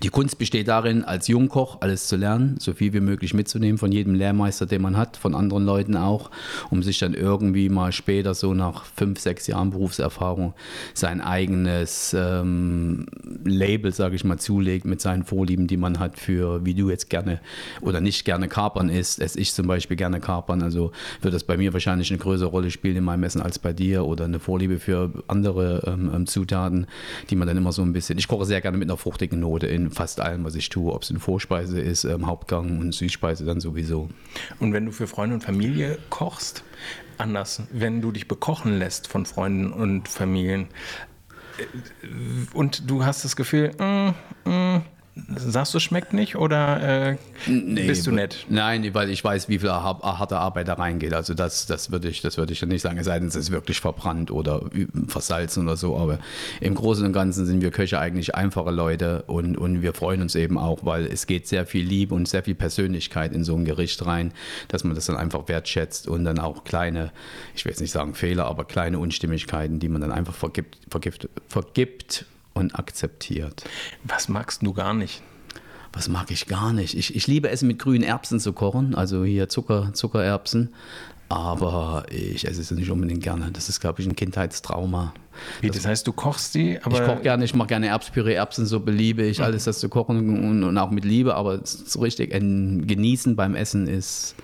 Die 0.03 0.09
Kunst 0.09 0.37
besteht 0.37 0.67
darin, 0.67 1.03
als 1.03 1.27
Jungkoch 1.27 1.81
alles 1.81 2.07
zu 2.07 2.15
lernen, 2.15 2.55
so 2.59 2.73
viel 2.73 2.93
wie 2.93 2.99
möglich 2.99 3.33
mitzunehmen 3.33 3.77
von 3.77 3.91
jedem 3.91 4.15
Lehrmeister, 4.15 4.65
den 4.65 4.81
man 4.81 4.97
hat, 4.97 5.17
von 5.17 5.35
anderen 5.35 5.65
Leuten 5.65 5.95
auch, 5.95 6.31
um 6.69 6.83
sich 6.83 6.99
dann 6.99 7.13
irgendwie 7.13 7.69
mal 7.69 7.91
später, 7.91 8.33
so 8.33 8.53
nach 8.53 8.85
fünf, 8.85 9.19
sechs 9.19 9.47
Jahren 9.47 9.71
Berufserfahrung, 9.71 10.53
sein 10.93 11.21
eigenes 11.21 12.15
ähm, 12.17 13.05
Label, 13.43 13.93
sage 13.93 14.15
ich 14.15 14.23
mal, 14.23 14.37
zulegt 14.37 14.85
mit 14.85 15.01
seinen 15.01 15.23
Vorlieben, 15.23 15.67
die 15.67 15.77
man 15.77 15.99
hat 15.99 16.17
für, 16.17 16.65
wie 16.65 16.73
du 16.73 16.89
jetzt 16.89 17.09
gerne 17.09 17.39
oder 17.81 18.01
nicht 18.01 18.25
gerne 18.25 18.47
Kapern 18.47 18.89
isst. 18.89 19.19
Esse 19.19 19.39
ich 19.39 19.53
zum 19.53 19.67
Beispiel 19.67 19.97
gerne 19.97 20.19
Kapern, 20.19 20.61
also 20.61 20.91
wird 21.21 21.33
das 21.33 21.43
bei 21.43 21.57
mir 21.57 21.73
wahrscheinlich 21.73 22.11
eine 22.11 22.19
größere 22.19 22.49
Rolle 22.49 22.71
spielen 22.71 22.97
in 22.97 23.03
meinem 23.03 23.23
Essen 23.23 23.41
als 23.41 23.59
bei 23.59 23.73
dir 23.73 24.05
oder 24.05 24.25
eine 24.25 24.39
Vorliebe 24.39 24.79
für 24.79 25.11
andere 25.27 25.83
ähm, 25.87 26.11
ähm 26.13 26.27
Zutaten, 26.27 26.87
die 27.29 27.35
man 27.35 27.47
dann 27.47 27.57
immer 27.57 27.71
so 27.71 27.81
ein 27.81 27.93
bisschen, 27.93 28.17
ich 28.17 28.27
koche 28.27 28.45
sehr 28.45 28.61
gerne 28.61 28.77
mit 28.77 28.89
einer 28.89 28.97
fruchtigen 28.97 29.39
Note 29.39 29.61
in 29.68 29.91
fast 29.91 30.20
allem, 30.20 30.44
was 30.44 30.56
ich 30.56 30.70
tue, 30.70 30.91
ob 30.91 31.03
es 31.03 31.10
eine 31.10 31.20
Vorspeise 31.20 31.80
ist, 31.80 32.03
ähm, 32.03 32.27
Hauptgang 32.27 32.80
und 32.80 32.94
Süßspeise 32.94 33.46
dann 33.46 33.60
sowieso. 33.60 34.10
Und 34.60 34.74
wenn 34.74 34.86
du 34.86 34.91
für 34.91 35.08
Freunde 35.08 35.36
und 35.36 35.41
Familie 35.41 35.98
kochst, 36.10 36.63
anders, 37.18 37.63
wenn 37.72 38.01
du 38.01 38.12
dich 38.12 38.27
bekochen 38.27 38.77
lässt 38.77 39.08
von 39.08 39.25
Freunden 39.25 39.72
und 39.72 40.08
Familien, 40.08 40.68
äh, 41.58 42.06
und 42.53 42.89
du 42.89 43.06
hast 43.06 43.24
das 43.24 43.36
Gefühl, 43.36 43.72
mm, 43.77 44.50
mm, 44.50 44.82
Sagst 45.36 45.74
du, 45.74 45.80
schmeckt 45.80 46.13
nicht 46.13 46.38
oder 46.38 47.10
äh, 47.10 47.18
nee, 47.46 47.86
bist 47.86 48.08
du 48.08 48.12
nett? 48.12 48.46
Nein, 48.48 48.94
weil 48.94 49.10
ich 49.10 49.22
weiß, 49.22 49.50
wie 49.50 49.60
viel 49.60 49.70
harte 49.70 50.38
Arbeit 50.38 50.70
da 50.70 50.75
reingeht. 50.75 51.13
Also 51.13 51.34
das, 51.34 51.65
das 51.65 51.91
würde 51.91 52.08
ich, 52.08 52.22
das 52.22 52.38
würde 52.38 52.53
ich 52.53 52.62
nicht 52.62 52.82
sagen, 52.82 52.98
es 52.98 53.08
sei 53.08 53.20
denn, 53.20 53.27
es 53.27 53.36
ist 53.36 53.51
wirklich 53.51 53.82
verbrannt 53.82 54.32
oder 54.32 54.62
versalzen 55.08 55.63
oder 55.63 55.75
so. 55.75 55.98
Aber 55.98 56.20
im 56.62 56.75
Großen 56.75 57.06
und 57.06 57.12
Ganzen 57.12 57.46
sind 57.46 57.62
wir 57.62 57.72
Köche 57.72 58.00
eigentlich 58.00 58.36
einfache 58.36 58.72
Leute 58.72 59.24
und, 59.27 59.58
und 59.58 59.82
wir 59.82 59.94
freuen 59.94 60.22
uns 60.22 60.36
eben 60.36 60.58
auch, 60.58 60.86
weil 60.86 61.06
es 61.08 61.27
geht 61.27 61.46
sehr 61.46 61.65
viel 61.65 61.86
Liebe 61.86 62.15
und 62.15 62.30
sehr 62.30 62.44
viel 62.44 62.56
Persönlichkeit 62.56 63.34
in 63.34 63.44
so 63.44 63.56
ein 63.58 63.65
Gericht 63.65 64.06
rein, 64.06 64.32
dass 64.70 64.86
man 64.86 64.96
das 64.96 65.08
dann 65.08 65.18
einfach 65.18 65.50
wertschätzt 65.50 66.08
und 66.08 66.24
dann 66.24 66.39
auch 66.39 66.63
kleine, 66.63 67.12
ich 67.53 67.65
will 67.65 67.72
jetzt 67.72 67.82
nicht 67.82 67.91
sagen 67.91 68.13
Fehler, 68.13 68.46
aber 68.46 68.63
kleine 68.63 68.98
Unstimmigkeiten, 68.98 69.80
die 69.80 69.89
man 69.89 70.00
dann 70.00 70.13
einfach 70.13 70.36
vergibt, 70.36 70.77
vergibt, 70.89 71.27
vergibt 71.50 72.25
und 72.53 72.77
akzeptiert. 72.77 73.63
Was 74.03 74.29
magst 74.29 74.62
du 74.63 74.74
gar 74.74 74.93
nicht? 74.93 75.22
Was 75.93 76.08
mag 76.08 76.31
ich 76.31 76.48
gar 76.48 76.72
nicht? 76.72 76.98
Ich, 76.98 77.15
ich 77.15 77.27
liebe 77.27 77.50
es, 77.50 77.62
mit 77.63 77.79
grünen 77.79 78.03
Erbsen 78.03 78.39
zu 78.39 78.53
kochen, 78.53 78.96
also 78.96 79.25
hier 79.25 79.50
Zucker, 79.50 79.93
Zuckererbsen. 79.93 80.74
Aber 81.27 82.05
ich 82.10 82.46
esse 82.46 82.60
es 82.60 82.72
nicht 82.72 82.91
unbedingt 82.91 83.24
gerne. 83.24 83.51
Das 83.53 83.70
ist, 83.70 83.79
glaube 83.79 84.01
ich, 84.01 84.08
ein 84.08 84.17
Kindheitstrauma. 84.17 85.13
Wie, 85.62 85.67
das, 85.67 85.77
das 85.77 85.86
heißt, 85.86 86.08
du 86.08 86.12
kochst 86.12 86.55
die? 86.55 86.74
ich 86.74 87.03
koche 87.03 87.22
gerne, 87.22 87.46
ich 87.46 87.55
mache 87.55 87.70
gerne 87.70 87.88
Erbspüree, 87.88 88.34
Erbsensuppe, 88.34 88.91
liebe 88.91 89.23
ich, 89.23 89.39
mhm. 89.39 89.45
alles 89.45 89.63
das 89.63 89.80
zu 89.80 89.88
kochen 89.88 90.43
und, 90.43 90.63
und, 90.63 90.78
auch 90.78 90.91
mit 90.91 91.06
Liebe. 91.06 91.36
Aber 91.36 91.62
so 91.63 92.02
richtig 92.02 92.34
ein 92.34 92.86
Genießen 92.86 93.38
beim 93.38 93.56
Essen 93.56 93.88
ist 93.88 94.36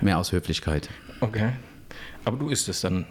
mehr 0.00 0.18
aus 0.18 0.30
Höflichkeit. 0.30 0.88
Okay. 1.20 1.50
Aber 2.26 2.38
du 2.38 2.48
isst 2.48 2.68
es 2.68 2.80
dann? 2.80 3.06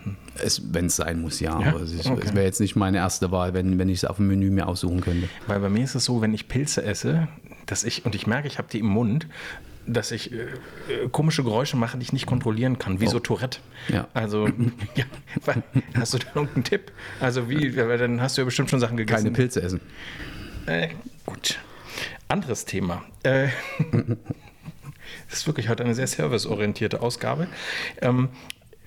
Wenn 0.72 0.88
es 0.88 0.98
sein 0.98 1.22
muss, 1.22 1.40
ja. 1.40 1.58
ja? 1.62 1.70
Aber 1.70 1.82
es, 1.82 2.06
okay. 2.06 2.22
es 2.22 2.36
wäre 2.36 2.44
jetzt 2.44 2.60
nicht 2.60 2.76
meine 2.76 2.98
erste 2.98 3.32
Wahl, 3.32 3.54
wenn, 3.54 3.80
wenn 3.80 3.88
ich 3.88 4.00
es 4.00 4.06
auf 4.06 4.18
dem 4.18 4.28
Menü 4.28 4.50
mir 4.50 4.68
aussuchen 4.68 5.00
könnte. 5.00 5.30
Weil 5.48 5.62
bei 5.62 5.70
mir 5.70 5.86
ist 5.86 5.96
es 5.96 6.04
so, 6.04 6.20
wenn 6.22 6.34
ich 6.34 6.50
Pilze 6.50 6.84
esse, 6.84 7.30
dass 7.66 7.86
ich, 7.86 8.04
und 8.04 8.14
ich 8.14 8.28
merke, 8.28 8.50
ich 8.50 8.58
habe 8.58 8.68
die 8.70 8.80
im 8.80 8.88
Mund, 8.88 9.28
dass 9.88 10.12
ich 10.12 10.34
äh, 10.34 10.36
äh, 10.36 11.10
komische 11.14 11.46
Geräusche 11.46 11.78
mache, 11.78 11.98
die 11.98 12.04
ich 12.04 12.12
nicht 12.12 12.26
kontrollieren 12.26 12.78
kann, 12.78 13.00
wie 13.00 13.08
oh. 13.08 13.12
so 13.12 13.20
Tourette. 13.20 13.60
Ja. 13.88 14.10
Also, 14.14 14.48
ja, 14.96 15.06
hast 15.94 16.14
du 16.14 16.18
da 16.18 16.26
irgendeinen 16.36 16.66
Tipp? 16.66 16.92
Also, 17.22 17.50
wie, 17.50 17.72
dann 17.72 18.20
hast 18.20 18.36
du 18.36 18.42
ja 18.42 18.46
bestimmt 18.46 18.70
schon 18.70 18.82
Sachen 18.82 18.98
gegessen. 18.98 19.24
Keine 19.24 19.36
Pilze 19.36 19.62
essen. 19.62 19.80
Äh, 20.66 20.90
gut. 21.26 21.58
Anderes 22.28 22.66
Thema. 22.66 23.06
Äh, 23.24 23.48
das 25.30 25.40
ist 25.40 25.48
wirklich 25.48 25.70
heute 25.70 25.86
eine 25.86 25.96
sehr 25.96 26.08
serviceorientierte 26.08 27.02
Ausgabe. 27.02 27.48
Ähm, 28.02 28.28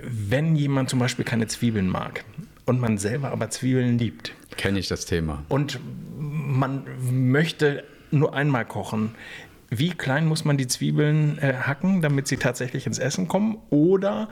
wenn 0.01 0.57
jemand 0.57 0.91
zum 0.91 0.99
Beispiel 0.99 1.25
keine 1.25 1.47
Zwiebeln 1.47 1.89
mag 1.89 2.25
und 2.65 2.81
man 2.81 2.99
selber 2.99 3.31
aber 3.31 3.51
Zwiebeln 3.51 3.99
liebt. 3.99 4.33
Kenne 4.57 4.79
ich 4.79 4.89
das 4.89 5.07
Thema. 5.07 5.45
Und 5.49 5.81
man 6.19 6.85
möchte 7.11 7.85
nur 8.11 8.35
einmal 8.35 8.65
kochen. 8.65 9.15
Wie 9.71 9.91
klein 9.91 10.27
muss 10.27 10.45
man 10.45 10.57
die 10.57 10.67
Zwiebeln 10.67 11.39
äh, 11.39 11.55
hacken, 11.55 12.01
damit 12.01 12.27
sie 12.27 12.39
tatsächlich 12.39 12.87
ins 12.87 12.99
Essen 12.99 13.29
kommen? 13.29 13.59
Oder 13.71 14.29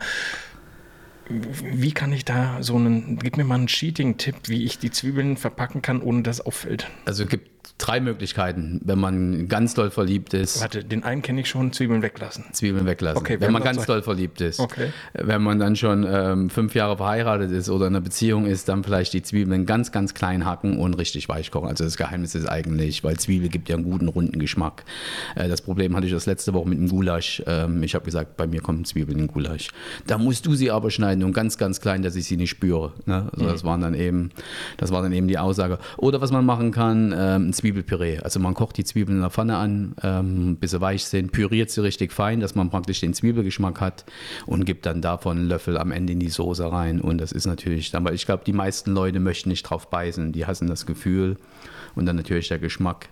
wie 1.28 1.92
kann 1.92 2.12
ich 2.12 2.24
da 2.24 2.62
so 2.62 2.76
einen, 2.76 3.18
gib 3.18 3.36
mir 3.36 3.44
mal 3.44 3.56
einen 3.56 3.66
Cheating-Tipp, 3.66 4.36
wie 4.46 4.64
ich 4.64 4.78
die 4.78 4.90
Zwiebeln 4.90 5.36
verpacken 5.36 5.82
kann, 5.82 6.00
ohne 6.00 6.22
dass 6.22 6.40
auffällt? 6.40 6.88
Also 7.04 7.24
es 7.24 7.28
gibt 7.28 7.55
drei 7.78 8.00
Möglichkeiten, 8.00 8.80
wenn 8.84 8.98
man 8.98 9.48
ganz 9.48 9.74
doll 9.74 9.90
verliebt 9.90 10.34
ist. 10.34 10.60
Warte, 10.60 10.84
den 10.84 11.04
einen 11.04 11.22
kenne 11.22 11.40
ich 11.40 11.48
schon, 11.48 11.72
Zwiebeln 11.72 12.02
weglassen. 12.02 12.44
Zwiebeln 12.52 12.86
weglassen. 12.86 13.18
Okay, 13.18 13.40
wenn 13.40 13.52
man 13.52 13.62
ganz 13.62 13.78
zwei. 13.78 13.86
doll 13.86 14.02
verliebt 14.02 14.40
ist. 14.40 14.60
Okay. 14.60 14.90
Wenn 15.14 15.42
man 15.42 15.58
dann 15.58 15.76
schon 15.76 16.06
ähm, 16.08 16.50
fünf 16.50 16.74
Jahre 16.74 16.96
verheiratet 16.96 17.50
ist 17.50 17.68
oder 17.68 17.86
in 17.86 17.94
einer 17.94 18.02
Beziehung 18.02 18.46
ist, 18.46 18.68
dann 18.68 18.84
vielleicht 18.84 19.12
die 19.12 19.22
Zwiebeln 19.22 19.66
ganz, 19.66 19.92
ganz 19.92 20.14
klein 20.14 20.46
hacken 20.46 20.78
und 20.78 20.94
richtig 20.94 21.28
weich 21.28 21.50
kochen. 21.50 21.68
Also 21.68 21.84
das 21.84 21.96
Geheimnis 21.96 22.34
ist 22.34 22.46
eigentlich, 22.46 23.04
weil 23.04 23.18
Zwiebel 23.18 23.48
gibt 23.48 23.68
ja 23.68 23.76
einen 23.76 23.84
guten, 23.84 24.08
runden 24.08 24.38
Geschmack. 24.38 24.84
Äh, 25.34 25.48
das 25.48 25.62
Problem 25.62 25.96
hatte 25.96 26.06
ich 26.06 26.12
das 26.12 26.26
letzte 26.26 26.54
Woche 26.54 26.68
mit 26.68 26.78
dem 26.78 26.88
Gulasch. 26.88 27.42
Ähm, 27.46 27.82
ich 27.82 27.94
habe 27.94 28.04
gesagt, 28.04 28.36
bei 28.36 28.46
mir 28.46 28.60
kommen 28.60 28.84
Zwiebeln 28.84 29.18
in 29.18 29.26
Gulasch. 29.26 29.68
Da 30.06 30.18
musst 30.18 30.46
du 30.46 30.54
sie 30.54 30.70
aber 30.70 30.90
schneiden 30.90 31.24
und 31.24 31.32
ganz, 31.32 31.58
ganz 31.58 31.80
klein, 31.80 32.02
dass 32.02 32.16
ich 32.16 32.26
sie 32.26 32.36
nicht 32.36 32.50
spüre. 32.50 32.92
Ne? 33.06 33.28
Also 33.32 33.44
mhm. 33.44 33.50
das 33.50 33.64
waren 33.64 33.80
dann 33.80 33.94
eben, 33.94 34.30
das 34.76 34.92
war 34.92 35.02
dann 35.02 35.12
eben 35.12 35.28
die 35.28 35.38
Aussage. 35.38 35.78
Oder 35.96 36.20
was 36.20 36.30
man 36.32 36.44
machen 36.44 36.70
kann, 36.70 37.14
ähm, 37.16 37.52
Zwiebelpüree. 37.56 38.18
Also 38.18 38.40
man 38.40 38.54
kocht 38.54 38.76
die 38.76 38.84
Zwiebeln 38.84 39.18
in 39.18 39.22
der 39.22 39.30
Pfanne 39.30 39.56
an, 39.56 39.94
ähm, 40.02 40.56
bis 40.56 40.70
sie 40.70 40.80
weich 40.80 41.04
sind, 41.04 41.32
püriert 41.32 41.70
sie 41.70 41.82
richtig 41.82 42.12
fein, 42.12 42.40
dass 42.40 42.54
man 42.54 42.70
praktisch 42.70 43.00
den 43.00 43.14
Zwiebelgeschmack 43.14 43.80
hat 43.80 44.04
und 44.46 44.64
gibt 44.64 44.86
dann 44.86 45.02
davon 45.02 45.38
einen 45.38 45.48
Löffel 45.48 45.78
am 45.78 45.90
Ende 45.92 46.12
in 46.12 46.20
die 46.20 46.28
Soße 46.28 46.70
rein. 46.70 47.00
Und 47.00 47.18
das 47.18 47.32
ist 47.32 47.46
natürlich 47.46 47.90
dann, 47.90 48.04
weil 48.04 48.14
ich 48.14 48.26
glaube, 48.26 48.44
die 48.46 48.52
meisten 48.52 48.92
Leute 48.92 49.20
möchten 49.20 49.48
nicht 49.48 49.64
drauf 49.64 49.90
beißen, 49.90 50.32
die 50.32 50.46
hassen 50.46 50.68
das 50.68 50.86
Gefühl 50.86 51.36
und 51.96 52.06
dann 52.06 52.16
natürlich 52.16 52.48
der 52.48 52.58
Geschmack, 52.58 53.08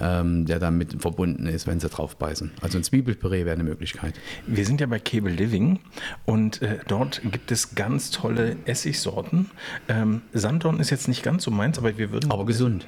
ähm, 0.00 0.46
der 0.46 0.58
damit 0.58 1.02
verbunden 1.02 1.46
ist, 1.46 1.66
wenn 1.66 1.80
sie 1.80 1.88
drauf 1.88 2.16
beißen. 2.16 2.52
Also 2.60 2.78
ein 2.78 2.84
Zwiebelpüree 2.84 3.44
wäre 3.44 3.54
eine 3.54 3.64
Möglichkeit. 3.64 4.14
Wir 4.46 4.64
sind 4.64 4.80
ja 4.80 4.86
bei 4.86 4.98
Cable 4.98 5.32
Living 5.32 5.80
und 6.24 6.62
äh, 6.62 6.78
dort 6.86 7.20
gibt 7.30 7.50
es 7.50 7.74
ganz 7.74 8.10
tolle 8.10 8.56
Essigsorten. 8.64 9.50
Ähm, 9.88 10.22
Sanddorn 10.32 10.80
ist 10.80 10.90
jetzt 10.90 11.08
nicht 11.08 11.22
ganz 11.22 11.44
so 11.44 11.50
meins, 11.50 11.78
aber 11.78 11.98
wir 11.98 12.12
würden. 12.12 12.30
Aber 12.30 12.46
gesund. 12.46 12.86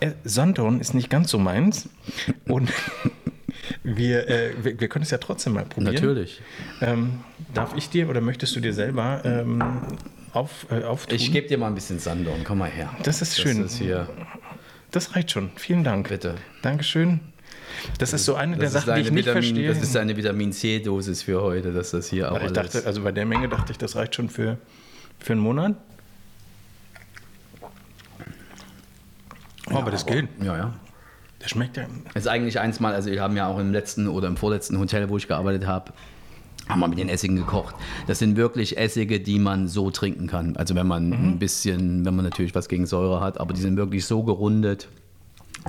Äh, 0.00 0.12
Sanddorn 0.24 0.80
ist 0.80 0.94
nicht 0.94 1.10
ganz 1.10 1.30
so 1.30 1.38
meins. 1.38 1.88
Und 2.46 2.70
wir, 3.82 4.28
äh, 4.28 4.52
wir, 4.62 4.80
wir, 4.80 4.88
können 4.88 5.04
es 5.04 5.10
ja 5.10 5.18
trotzdem 5.18 5.54
mal 5.54 5.64
probieren. 5.64 5.94
Natürlich. 5.94 6.42
Ähm, 6.80 7.20
darf 7.54 7.74
ich 7.76 7.88
dir 7.88 8.08
oder 8.08 8.20
möchtest 8.20 8.54
du 8.56 8.60
dir 8.60 8.74
selber 8.74 9.22
ähm, 9.24 9.62
auf, 10.32 10.66
äh, 10.70 10.84
auftun? 10.84 11.16
Ich 11.16 11.32
gebe 11.32 11.48
dir 11.48 11.58
mal 11.58 11.68
ein 11.68 11.74
bisschen 11.74 11.98
Sanddorn. 11.98 12.44
Komm 12.44 12.58
mal 12.58 12.70
her. 12.70 12.94
Das 13.02 13.22
ist 13.22 13.38
schön. 13.38 13.62
Das, 13.62 13.72
ist 13.72 13.78
hier 13.78 14.08
das 14.90 15.14
reicht 15.14 15.30
schon. 15.30 15.50
Vielen 15.56 15.84
Dank. 15.84 16.08
Bitte. 16.08 16.36
Dankeschön. 16.62 17.20
Das 17.98 18.12
ist 18.12 18.24
so 18.24 18.34
eine 18.34 18.56
der 18.56 18.70
Das 18.70 18.74
ist 18.74 18.86
Sachen, 18.86 18.94
die 18.94 19.00
ich 19.02 19.10
nicht 19.10 19.26
Vitamin, 19.26 19.42
verstehe. 19.42 19.68
Das 19.68 19.82
ist 19.82 19.96
eine 19.96 20.16
Vitamin 20.16 20.52
C-Dosis 20.52 21.22
für 21.22 21.42
heute, 21.42 21.72
dass 21.72 21.90
das 21.90 22.08
hier 22.08 22.32
auch 22.32 22.42
ich 22.42 22.52
dachte, 22.52 22.86
also 22.86 23.02
bei 23.02 23.12
der 23.12 23.26
Menge 23.26 23.48
dachte 23.48 23.72
ich, 23.72 23.78
das 23.78 23.96
reicht 23.96 24.14
schon 24.14 24.30
für, 24.30 24.58
für 25.18 25.34
einen 25.34 25.42
Monat. 25.42 25.76
Oh, 29.72 29.76
aber 29.78 29.90
das 29.90 30.06
geht. 30.06 30.28
Ja, 30.42 30.56
ja. 30.56 30.72
Das 31.38 31.50
schmeckt 31.50 31.76
ja. 31.76 31.84
Das 32.14 32.24
ist 32.24 32.28
eigentlich 32.28 32.58
eins 32.60 32.80
mal, 32.80 32.94
also 32.94 33.10
wir 33.10 33.20
haben 33.20 33.36
ja 33.36 33.46
auch 33.46 33.58
im 33.58 33.72
letzten 33.72 34.08
oder 34.08 34.26
im 34.28 34.36
vorletzten 34.36 34.78
Hotel, 34.78 35.08
wo 35.10 35.16
ich 35.16 35.28
gearbeitet 35.28 35.66
habe, 35.66 35.92
haben 36.68 36.80
wir 36.80 36.88
mit 36.88 36.98
den 36.98 37.08
Essigen 37.08 37.36
gekocht. 37.36 37.74
Das 38.06 38.18
sind 38.18 38.36
wirklich 38.36 38.78
Essige, 38.78 39.20
die 39.20 39.38
man 39.38 39.68
so 39.68 39.90
trinken 39.90 40.26
kann. 40.26 40.56
Also 40.56 40.74
wenn 40.74 40.86
man 40.86 41.08
Mhm. 41.08 41.12
ein 41.30 41.38
bisschen, 41.38 42.04
wenn 42.04 42.16
man 42.16 42.24
natürlich 42.24 42.54
was 42.54 42.68
gegen 42.68 42.86
Säure 42.86 43.20
hat, 43.20 43.38
aber 43.38 43.52
die 43.54 43.60
sind 43.60 43.76
wirklich 43.76 44.04
so 44.06 44.22
gerundet, 44.22 44.88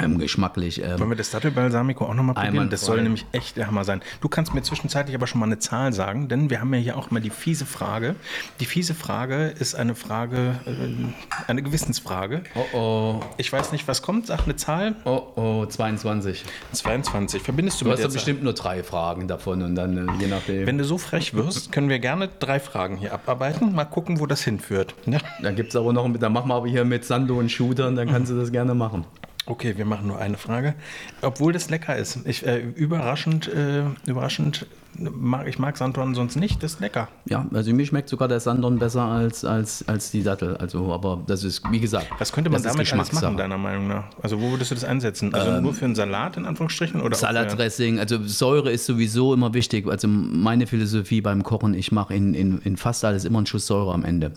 ähm, 0.01 0.17
geschmacklich. 0.19 0.81
Ähm, 0.83 0.99
Wollen 0.99 1.09
wir 1.09 1.15
das 1.17 1.31
Dattelbalsamico 1.31 2.05
auch 2.05 2.13
nochmal 2.13 2.35
probieren? 2.35 2.69
Das 2.69 2.81
soll 2.85 3.01
nämlich 3.01 3.25
echt 3.31 3.57
der 3.57 3.67
Hammer 3.67 3.83
sein. 3.83 4.01
Du 4.21 4.29
kannst 4.29 4.53
mir 4.53 4.61
zwischenzeitlich 4.61 5.15
aber 5.15 5.27
schon 5.27 5.39
mal 5.39 5.45
eine 5.45 5.59
Zahl 5.59 5.93
sagen, 5.93 6.27
denn 6.27 6.49
wir 6.49 6.59
haben 6.61 6.73
ja 6.73 6.79
hier 6.79 6.97
auch 6.97 7.11
mal 7.11 7.19
die 7.21 7.29
fiese 7.29 7.65
Frage. 7.65 8.15
Die 8.59 8.65
fiese 8.65 8.93
Frage 8.93 9.47
ist 9.47 9.75
eine 9.75 9.95
Frage, 9.95 10.59
äh, 10.65 11.49
eine 11.49 11.63
Gewissensfrage. 11.63 12.43
oh 12.55 12.65
oh, 12.77 13.19
Ich 13.37 13.51
weiß 13.51 13.71
nicht, 13.71 13.87
was 13.87 14.01
kommt. 14.01 14.27
Sag 14.27 14.43
eine 14.45 14.55
Zahl. 14.55 14.95
oh 15.05 15.21
oh, 15.35 15.65
22. 15.65 16.43
22. 16.73 17.41
Verbindest 17.41 17.81
du, 17.81 17.85
Du 17.85 17.91
mit 17.91 17.99
hast 17.99 18.05
doch 18.05 18.13
bestimmt 18.13 18.43
nur 18.43 18.53
drei 18.53 18.83
Fragen 18.83 19.27
davon 19.27 19.61
und 19.61 19.75
dann 19.75 19.97
äh, 20.09 20.11
je 20.21 20.27
nachdem. 20.27 20.65
Wenn 20.67 20.77
du 20.77 20.83
so 20.83 20.97
frech 20.97 21.33
wirst, 21.33 21.71
können 21.71 21.89
wir 21.89 21.99
gerne 21.99 22.27
drei 22.39 22.59
Fragen 22.59 22.97
hier 22.97 23.13
abarbeiten. 23.13 23.73
Mal 23.73 23.85
gucken, 23.85 24.19
wo 24.19 24.25
das 24.25 24.43
hinführt. 24.43 24.95
Ja? 25.05 25.19
Dann 25.41 25.55
gibt 25.55 25.69
es 25.69 25.75
aber 25.75 25.93
noch, 25.93 26.07
dann 26.17 26.33
machen 26.33 26.49
wir 26.49 26.55
aber 26.55 26.67
hier 26.67 26.85
mit 26.85 27.05
Sando 27.05 27.37
und 27.39 27.51
Shooter 27.51 27.87
und 27.87 27.95
dann 27.95 28.09
kannst 28.09 28.31
du 28.31 28.37
das 28.37 28.51
gerne 28.51 28.73
machen. 28.73 29.05
Okay, 29.49 29.77
wir 29.77 29.85
machen 29.85 30.07
nur 30.07 30.19
eine 30.19 30.35
Frage. 30.37 30.75
Obwohl 31.21 31.53
das 31.53 31.69
lecker 31.69 31.95
ist. 31.95 32.19
Ich, 32.25 32.45
äh, 32.45 32.59
überraschend, 32.59 33.47
äh, 33.47 33.83
überraschend, 34.05 34.67
mag, 34.97 35.47
ich 35.47 35.59
mag 35.59 35.77
Sanddorn 35.77 36.15
sonst 36.15 36.35
nicht, 36.35 36.63
das 36.63 36.73
ist 36.73 36.79
lecker. 36.79 37.07
Ja, 37.25 37.45
also 37.53 37.73
mir 37.73 37.85
schmeckt 37.85 38.09
sogar 38.09 38.27
der 38.27 38.39
Sandon 38.39 38.79
besser 38.79 39.03
als, 39.03 39.45
als, 39.45 39.87
als 39.87 40.11
die 40.11 40.23
Dattel. 40.23 40.57
Also, 40.57 40.93
aber 40.93 41.21
das 41.27 41.43
ist, 41.43 41.61
wie 41.71 41.79
gesagt. 41.79 42.07
Was 42.19 42.31
könnte 42.31 42.49
man 42.49 42.61
damit 42.61 42.91
alles 42.91 43.11
machen, 43.11 43.37
deiner 43.37 43.57
Meinung 43.57 43.87
nach? 43.87 44.05
Also 44.21 44.41
wo 44.41 44.51
würdest 44.51 44.71
du 44.71 44.75
das 44.75 44.83
einsetzen? 44.83 45.33
Also 45.33 45.61
nur 45.61 45.73
für 45.73 45.85
einen 45.85 45.95
Salat 45.95 46.37
in 46.37 46.45
Anführungsstrichen? 46.45 47.01
Oder 47.01 47.15
Salatdressing, 47.15 47.99
also 47.99 48.23
Säure 48.23 48.71
ist 48.71 48.85
sowieso 48.85 49.33
immer 49.33 49.53
wichtig. 49.53 49.87
Also 49.87 50.07
meine 50.07 50.67
Philosophie 50.67 51.21
beim 51.21 51.43
Kochen, 51.43 51.73
ich 51.73 51.91
mache 51.91 52.13
in, 52.13 52.33
in, 52.33 52.59
in 52.59 52.77
fast 52.77 53.05
alles 53.05 53.25
immer 53.25 53.39
einen 53.39 53.47
Schuss 53.47 53.67
Säure 53.67 53.93
am 53.93 54.03
Ende. 54.03 54.31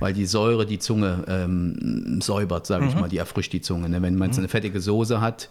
Weil 0.00 0.12
die 0.12 0.26
Säure 0.26 0.66
die 0.66 0.78
Zunge 0.78 1.24
ähm, 1.28 2.20
säubert, 2.20 2.66
sage 2.66 2.86
ich 2.86 2.94
mal, 2.94 3.08
die 3.08 3.18
erfrischt 3.18 3.52
die 3.52 3.60
Zunge. 3.60 3.88
Ne? 3.88 4.02
Wenn 4.02 4.16
man 4.16 4.28
jetzt 4.28 4.38
eine 4.38 4.48
fettige 4.48 4.80
Soße 4.80 5.20
hat, 5.20 5.48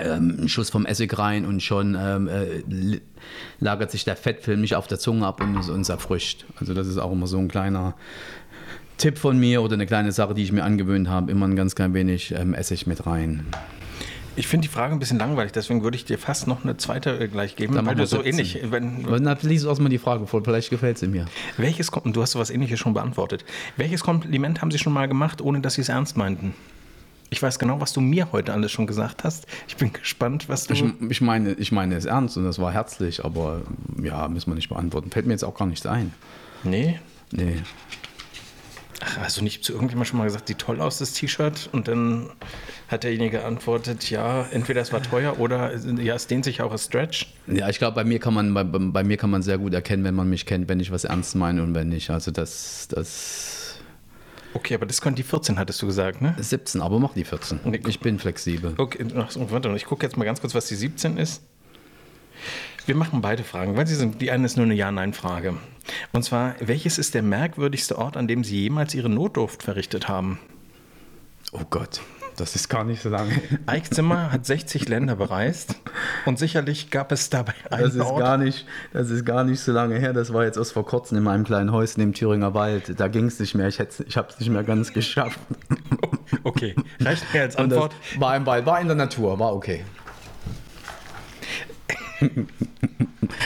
ähm, 0.00 0.36
einen 0.38 0.48
Schuss 0.48 0.70
vom 0.70 0.86
Essig 0.86 1.16
rein 1.18 1.44
und 1.44 1.62
schon 1.62 1.96
ähm, 1.98 2.28
äh, 2.28 3.00
lagert 3.60 3.90
sich 3.90 4.04
der 4.04 4.16
Fettfilm 4.16 4.60
nicht 4.60 4.76
auf 4.76 4.86
der 4.86 4.98
Zunge 4.98 5.26
ab 5.26 5.40
und 5.40 5.56
ist 5.58 5.68
uns 5.68 5.88
erfrischt. 5.88 6.44
Also 6.58 6.74
das 6.74 6.86
ist 6.86 6.98
auch 6.98 7.12
immer 7.12 7.26
so 7.26 7.38
ein 7.38 7.48
kleiner 7.48 7.94
Tipp 8.98 9.18
von 9.18 9.38
mir 9.38 9.62
oder 9.62 9.74
eine 9.74 9.86
kleine 9.86 10.12
Sache, 10.12 10.34
die 10.34 10.42
ich 10.42 10.52
mir 10.52 10.64
angewöhnt 10.64 11.08
habe, 11.08 11.30
immer 11.30 11.46
ein 11.46 11.56
ganz 11.56 11.74
klein 11.74 11.94
wenig 11.94 12.32
ähm, 12.32 12.54
Essig 12.54 12.86
mit 12.86 13.06
rein. 13.06 13.46
Ich 14.36 14.48
finde 14.48 14.66
die 14.66 14.72
Frage 14.72 14.92
ein 14.92 14.98
bisschen 14.98 15.18
langweilig, 15.18 15.52
deswegen 15.52 15.84
würde 15.84 15.96
ich 15.96 16.04
dir 16.04 16.18
fast 16.18 16.48
noch 16.48 16.64
eine 16.64 16.76
zweite 16.76 17.18
äh, 17.20 17.28
gleich 17.28 17.54
geben, 17.54 17.74
Dann 17.74 17.86
weil 17.86 17.94
du 17.94 18.04
so 18.04 18.16
17. 18.16 18.32
ähnlich. 18.32 18.60
Wenn, 18.68 19.06
Aber 19.06 19.20
dann 19.20 19.38
lies 19.42 19.62
erstmal 19.62 19.90
die 19.90 19.98
Frage 19.98 20.26
vor, 20.26 20.42
vielleicht 20.42 20.70
gefällt 20.70 20.98
sie 20.98 21.06
mir. 21.06 21.26
welches 21.56 21.90
du 21.90 22.20
hast 22.20 22.32
sowas 22.32 22.50
ähnliches 22.50 22.80
schon 22.80 22.94
beantwortet. 22.94 23.44
Welches 23.76 24.02
Kompliment 24.02 24.60
haben 24.60 24.72
sie 24.72 24.78
schon 24.78 24.92
mal 24.92 25.06
gemacht, 25.06 25.40
ohne 25.40 25.60
dass 25.60 25.74
sie 25.74 25.82
es 25.82 25.88
ernst 25.88 26.16
meinten? 26.16 26.54
Ich 27.30 27.42
weiß 27.42 27.58
genau, 27.58 27.80
was 27.80 27.92
du 27.92 28.00
mir 28.00 28.32
heute 28.32 28.52
alles 28.52 28.70
schon 28.70 28.86
gesagt 28.86 29.24
hast. 29.24 29.46
Ich 29.66 29.76
bin 29.76 29.92
gespannt, 29.92 30.48
was 30.48 30.66
du. 30.66 30.74
Ich, 30.74 30.84
ich, 31.08 31.20
meine, 31.20 31.52
ich 31.54 31.72
meine 31.72 31.96
es 31.96 32.04
ernst 32.04 32.36
und 32.36 32.44
das 32.44 32.58
war 32.58 32.72
herzlich, 32.72 33.24
aber 33.24 33.62
ja, 34.02 34.28
müssen 34.28 34.50
wir 34.50 34.54
nicht 34.54 34.68
beantworten. 34.68 35.10
Fällt 35.10 35.26
mir 35.26 35.32
jetzt 35.32 35.44
auch 35.44 35.56
gar 35.56 35.66
nichts 35.66 35.86
ein. 35.86 36.12
nee. 36.62 36.98
Nee. 37.32 37.56
Ach, 39.00 39.18
hast 39.18 39.38
du 39.38 39.42
nicht 39.42 39.64
zu 39.64 39.72
irgendjemandem 39.72 40.08
schon 40.08 40.18
mal 40.18 40.24
gesagt, 40.24 40.48
sieht 40.48 40.58
toll 40.58 40.80
aus, 40.80 40.98
das 40.98 41.12
T-Shirt? 41.12 41.68
Und 41.72 41.88
dann 41.88 42.30
hat 42.88 43.02
derjenige 43.02 43.38
geantwortet, 43.38 44.08
ja, 44.08 44.46
entweder 44.50 44.80
es 44.80 44.92
war 44.92 45.02
teuer 45.02 45.40
oder 45.40 45.74
ja, 46.00 46.14
es 46.14 46.26
dehnt 46.26 46.44
sich 46.44 46.62
auch 46.62 46.70
als 46.70 46.84
Stretch. 46.84 47.34
Ja, 47.46 47.68
ich 47.68 47.78
glaube, 47.78 47.96
bei 47.96 48.04
mir 48.04 48.20
kann 48.20 48.34
man 48.34 48.54
bei, 48.54 48.62
bei 48.62 49.02
mir 49.02 49.16
kann 49.16 49.30
man 49.30 49.42
sehr 49.42 49.58
gut 49.58 49.74
erkennen, 49.74 50.04
wenn 50.04 50.14
man 50.14 50.30
mich 50.30 50.46
kennt, 50.46 50.68
wenn 50.68 50.80
ich 50.80 50.90
was 50.90 51.04
ernst 51.04 51.34
meine 51.34 51.62
und 51.62 51.74
wenn 51.74 51.88
nicht. 51.88 52.10
Also 52.10 52.30
das, 52.30 52.88
das 52.88 53.63
Okay, 54.54 54.74
aber 54.74 54.86
das 54.86 55.00
konnte 55.00 55.16
die 55.16 55.28
14, 55.28 55.58
hattest 55.58 55.82
du 55.82 55.86
gesagt, 55.86 56.22
ne? 56.22 56.34
17, 56.38 56.80
aber 56.80 56.98
mach 57.00 57.12
die 57.12 57.24
14. 57.24 57.60
Nee, 57.64 57.80
Ich 57.86 58.00
bin 58.00 58.18
flexibel. 58.18 58.74
Okay, 58.78 59.04
ach 59.16 59.30
so, 59.30 59.50
warte, 59.50 59.68
ich 59.76 59.84
gucke 59.84 60.06
jetzt 60.06 60.16
mal 60.16 60.24
ganz 60.24 60.40
kurz, 60.40 60.54
was 60.54 60.66
die 60.66 60.76
17 60.76 61.18
ist. 61.18 61.42
Wir 62.86 62.94
machen 62.94 63.20
beide 63.20 63.42
Fragen, 63.44 63.76
weil 63.76 63.86
sie 63.86 63.94
sind, 63.94 64.20
die 64.20 64.30
eine 64.30 64.46
ist 64.46 64.56
nur 64.56 64.66
eine 64.66 64.74
Ja-Nein-Frage. 64.74 65.54
Und 66.12 66.22
zwar, 66.22 66.54
welches 66.60 66.98
ist 66.98 67.14
der 67.14 67.22
merkwürdigste 67.22 67.98
Ort, 67.98 68.16
an 68.16 68.28
dem 68.28 68.44
Sie 68.44 68.60
jemals 68.62 68.94
Ihre 68.94 69.08
Notdurft 69.08 69.62
verrichtet 69.62 70.06
haben? 70.08 70.38
Oh 71.52 71.62
Gott, 71.70 72.00
das 72.36 72.54
ist 72.56 72.68
gar 72.68 72.84
nicht 72.84 73.02
so 73.02 73.08
lange. 73.08 73.32
Ike 73.70 73.90
Zimmer 73.90 74.32
hat 74.32 74.46
60 74.46 74.88
Länder 74.88 75.16
bereist 75.16 75.76
und 76.26 76.38
sicherlich 76.38 76.90
gab 76.90 77.12
es 77.12 77.30
dabei 77.30 77.54
einen 77.70 77.84
Das 77.84 77.94
ist, 77.94 78.00
Ort. 78.00 78.18
gar 78.18 78.38
nicht, 78.38 78.66
das 78.92 79.10
ist 79.10 79.24
gar 79.24 79.44
nicht 79.44 79.60
so 79.60 79.72
lange 79.72 79.98
her. 79.98 80.12
Das 80.12 80.32
war 80.32 80.44
jetzt 80.44 80.56
erst 80.56 80.72
vor 80.72 80.86
kurzem 80.86 81.18
in 81.18 81.24
meinem 81.24 81.44
kleinen 81.44 81.72
Häuschen 81.72 82.02
im 82.02 82.12
Thüringer 82.12 82.54
Wald. 82.54 82.98
Da 82.98 83.08
ging 83.08 83.26
es 83.26 83.38
nicht 83.38 83.54
mehr. 83.54 83.68
Ich, 83.68 83.80
ich 83.80 84.16
habe 84.16 84.28
es 84.30 84.38
nicht 84.40 84.50
mehr 84.50 84.64
ganz 84.64 84.92
geschafft. 84.92 85.38
Okay, 86.42 86.74
reicht 87.00 87.32
mir 87.32 87.42
als 87.42 87.56
Antwort. 87.56 87.94
war 88.18 88.36
im 88.36 88.44
Wald, 88.44 88.66
war 88.66 88.80
in 88.80 88.86
der 88.86 88.96
Natur, 88.96 89.38
war 89.38 89.54
okay. 89.54 89.84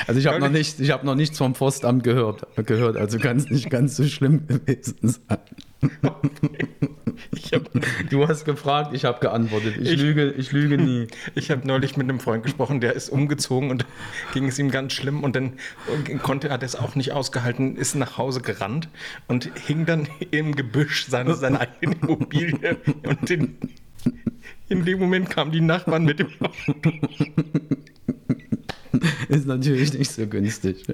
Also 0.07 0.21
ich 0.21 0.27
habe 0.27 0.41
noch, 0.41 0.49
nicht, 0.51 0.81
ich 0.81 0.91
hab 0.91 1.05
noch 1.05 1.15
nichts 1.15 1.39
vom 1.39 1.55
Forstamt 1.55 2.03
gehört, 2.03 2.47
gehört 2.67 2.97
also 2.97 3.19
kann 3.19 3.37
es 3.37 3.51
nicht 3.51 3.71
ganz 3.71 3.97
so 3.97 4.05
schlimm 4.05 4.47
gewesen 4.47 4.97
sein. 5.03 5.39
Habe 6.03 6.29
Du 8.11 8.27
hast 8.29 8.45
gefragt, 8.45 8.91
ich 8.95 9.05
habe 9.05 9.21
geantwortet. 9.21 9.77
Ich, 9.81 9.93
Ich- 9.93 10.01
lüge, 10.01 10.31
ich 10.33 10.53
lüge 10.53 10.79
nie. 10.79 11.07
ich 11.35 11.51
hab 11.51 11.65
neulich 11.65 11.97
mit 11.97 12.09
einem 12.09 12.21
Freund 12.21 12.43
gesprochen, 12.43 12.81
der 12.81 12.95
ist 12.95 13.09
umgezogen 13.09 13.71
und 13.71 13.85
ging 14.35 14.47
es 14.49 14.59
ihm 14.59 14.71
ganz 14.71 14.93
schlimm 14.93 15.23
und 15.25 15.37
dann 15.37 15.55
konnte 16.23 16.51
hat 16.51 16.63
er 16.63 16.67
es 16.67 16.77
auch 16.77 16.95
nicht 16.95 17.13
ausgehalten, 17.13 17.77
ist 17.77 17.95
nach 17.95 18.19
Hause 18.19 18.41
gerannt 18.41 18.89
und 19.27 19.51
hing 19.67 19.87
dann 19.87 20.09
im 20.31 20.55
Gebüsch 20.55 21.07
seiner, 21.07 21.35
seiner 21.35 21.61
eigenen 21.61 22.01
Immobilie 22.01 22.77
und 23.05 23.31
in, 23.31 23.57
in 24.69 24.85
dem 24.85 24.99
Moment 24.99 25.31
kamen 25.31 25.51
die 25.53 25.61
Nachbarn 25.61 26.05
mit 26.05 26.19
dem 26.21 26.29
Ist 29.29 29.47
natürlich 29.47 29.93
nicht 29.93 30.11
so 30.11 30.27
günstig. 30.27 30.85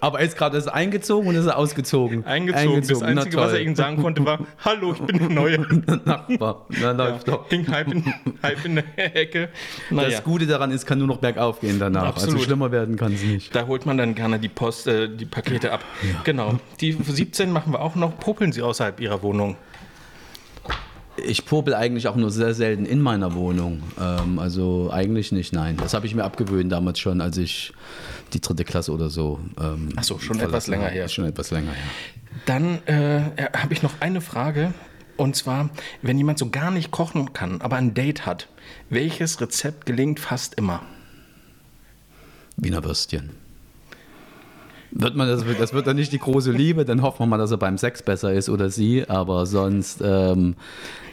Aber 0.00 0.20
er 0.20 0.26
ist 0.26 0.36
gerade 0.36 0.58
er 0.58 0.74
eingezogen 0.74 1.28
und 1.28 1.34
ist 1.34 1.46
er 1.46 1.56
ausgezogen? 1.56 2.24
eingezogen. 2.24 2.86
Das 2.86 3.00
Na 3.00 3.06
Einzige, 3.06 3.36
was 3.36 3.52
er 3.52 3.60
ihnen 3.60 3.76
sagen 3.76 4.00
konnte, 4.00 4.24
war, 4.24 4.40
hallo, 4.64 4.92
ich 4.92 5.00
bin 5.00 5.18
der 5.18 5.28
Neue. 5.28 5.58
Nachbar. 6.04 6.66
Na, 6.68 6.92
läuft 6.92 7.28
doch. 7.28 7.48
Hing 7.48 7.66
halb 7.68 7.92
in, 7.92 8.04
halb 8.42 8.64
in 8.64 8.76
der 8.76 8.84
Hecke. 8.96 9.48
Naja. 9.90 10.10
Das 10.10 10.24
Gute 10.24 10.46
daran 10.46 10.70
ist, 10.70 10.86
kann 10.86 10.98
nur 10.98 11.06
noch 11.06 11.18
bergauf 11.18 11.60
gehen 11.60 11.78
danach. 11.78 12.06
Absolut. 12.06 12.34
Also 12.34 12.44
schlimmer 12.44 12.70
werden 12.70 12.96
kann 12.96 13.12
es 13.14 13.22
nicht. 13.22 13.54
Da 13.54 13.66
holt 13.66 13.86
man 13.86 13.96
dann 13.96 14.14
gerne 14.14 14.38
die 14.38 14.48
Post, 14.48 14.86
äh, 14.86 15.08
die 15.08 15.26
Pakete 15.26 15.72
ab. 15.72 15.84
Genau. 16.24 16.58
Die 16.80 16.92
17 16.92 17.50
machen 17.50 17.72
wir 17.72 17.80
auch 17.80 17.94
noch. 17.94 18.18
Popeln 18.18 18.52
Sie 18.52 18.62
außerhalb 18.62 19.00
Ihrer 19.00 19.22
Wohnung? 19.22 19.56
Ich 21.16 21.44
popel 21.44 21.74
eigentlich 21.74 22.08
auch 22.08 22.16
nur 22.16 22.30
sehr 22.30 22.54
selten 22.54 22.86
in 22.86 23.00
meiner 23.00 23.34
Wohnung. 23.34 23.82
Ähm, 24.00 24.38
also 24.38 24.90
eigentlich 24.92 25.32
nicht, 25.32 25.52
nein. 25.52 25.76
Das 25.76 25.94
habe 25.94 26.06
ich 26.06 26.14
mir 26.14 26.24
abgewöhnt 26.24 26.72
damals 26.72 26.98
schon, 26.98 27.20
als 27.20 27.36
ich 27.36 27.72
die 28.32 28.40
dritte 28.40 28.64
Klasse 28.64 28.92
oder 28.92 29.10
so. 29.10 29.38
Ähm, 29.60 29.90
Ach 29.96 30.04
so, 30.04 30.18
schon 30.18 30.40
etwas 30.40 30.66
länger 30.66 30.88
her. 30.88 31.08
Schon 31.08 31.24
etwas 31.24 31.50
länger 31.50 31.72
her. 31.72 31.84
Dann 32.46 32.84
äh, 32.86 33.48
habe 33.56 33.72
ich 33.72 33.82
noch 33.82 34.00
eine 34.00 34.20
Frage. 34.20 34.74
Und 35.16 35.36
zwar, 35.36 35.70
wenn 36.02 36.18
jemand 36.18 36.38
so 36.38 36.50
gar 36.50 36.72
nicht 36.72 36.90
kochen 36.90 37.32
kann, 37.32 37.60
aber 37.60 37.76
ein 37.76 37.94
Date 37.94 38.26
hat, 38.26 38.48
welches 38.90 39.40
Rezept 39.40 39.86
gelingt 39.86 40.18
fast 40.18 40.54
immer? 40.54 40.82
Wiener 42.56 42.82
Würstchen. 42.82 43.30
Wird 44.96 45.16
man 45.16 45.26
das, 45.26 45.44
das 45.58 45.72
wird 45.72 45.88
dann 45.88 45.96
nicht 45.96 46.12
die 46.12 46.20
große 46.20 46.52
Liebe, 46.52 46.84
dann 46.84 47.02
hoffen 47.02 47.18
wir 47.20 47.26
mal, 47.26 47.36
dass 47.38 47.50
er 47.50 47.56
beim 47.56 47.78
Sex 47.78 48.00
besser 48.02 48.32
ist 48.32 48.48
oder 48.48 48.70
sie, 48.70 49.08
aber 49.08 49.44
sonst, 49.44 50.00
ähm, 50.04 50.54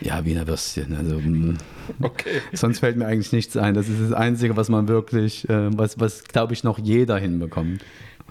ja, 0.02 0.24
Wiener 0.24 0.46
Würstchen. 0.48 0.96
Also, 0.96 1.16
mm, 1.18 1.58
Okay. 2.02 2.42
sonst 2.54 2.80
fällt 2.80 2.96
mir 2.98 3.08
eigentlich 3.08 3.32
nichts 3.32 3.58
ein. 3.58 3.74
Das 3.74 3.90
ist 3.90 4.00
das 4.00 4.14
Einzige, 4.14 4.56
was 4.56 4.70
man 4.70 4.88
wirklich, 4.88 5.50
äh, 5.50 5.76
was, 5.76 6.00
was 6.00 6.24
glaube 6.26 6.54
ich, 6.54 6.64
noch 6.64 6.78
jeder 6.78 7.18
hinbekommt. 7.18 7.84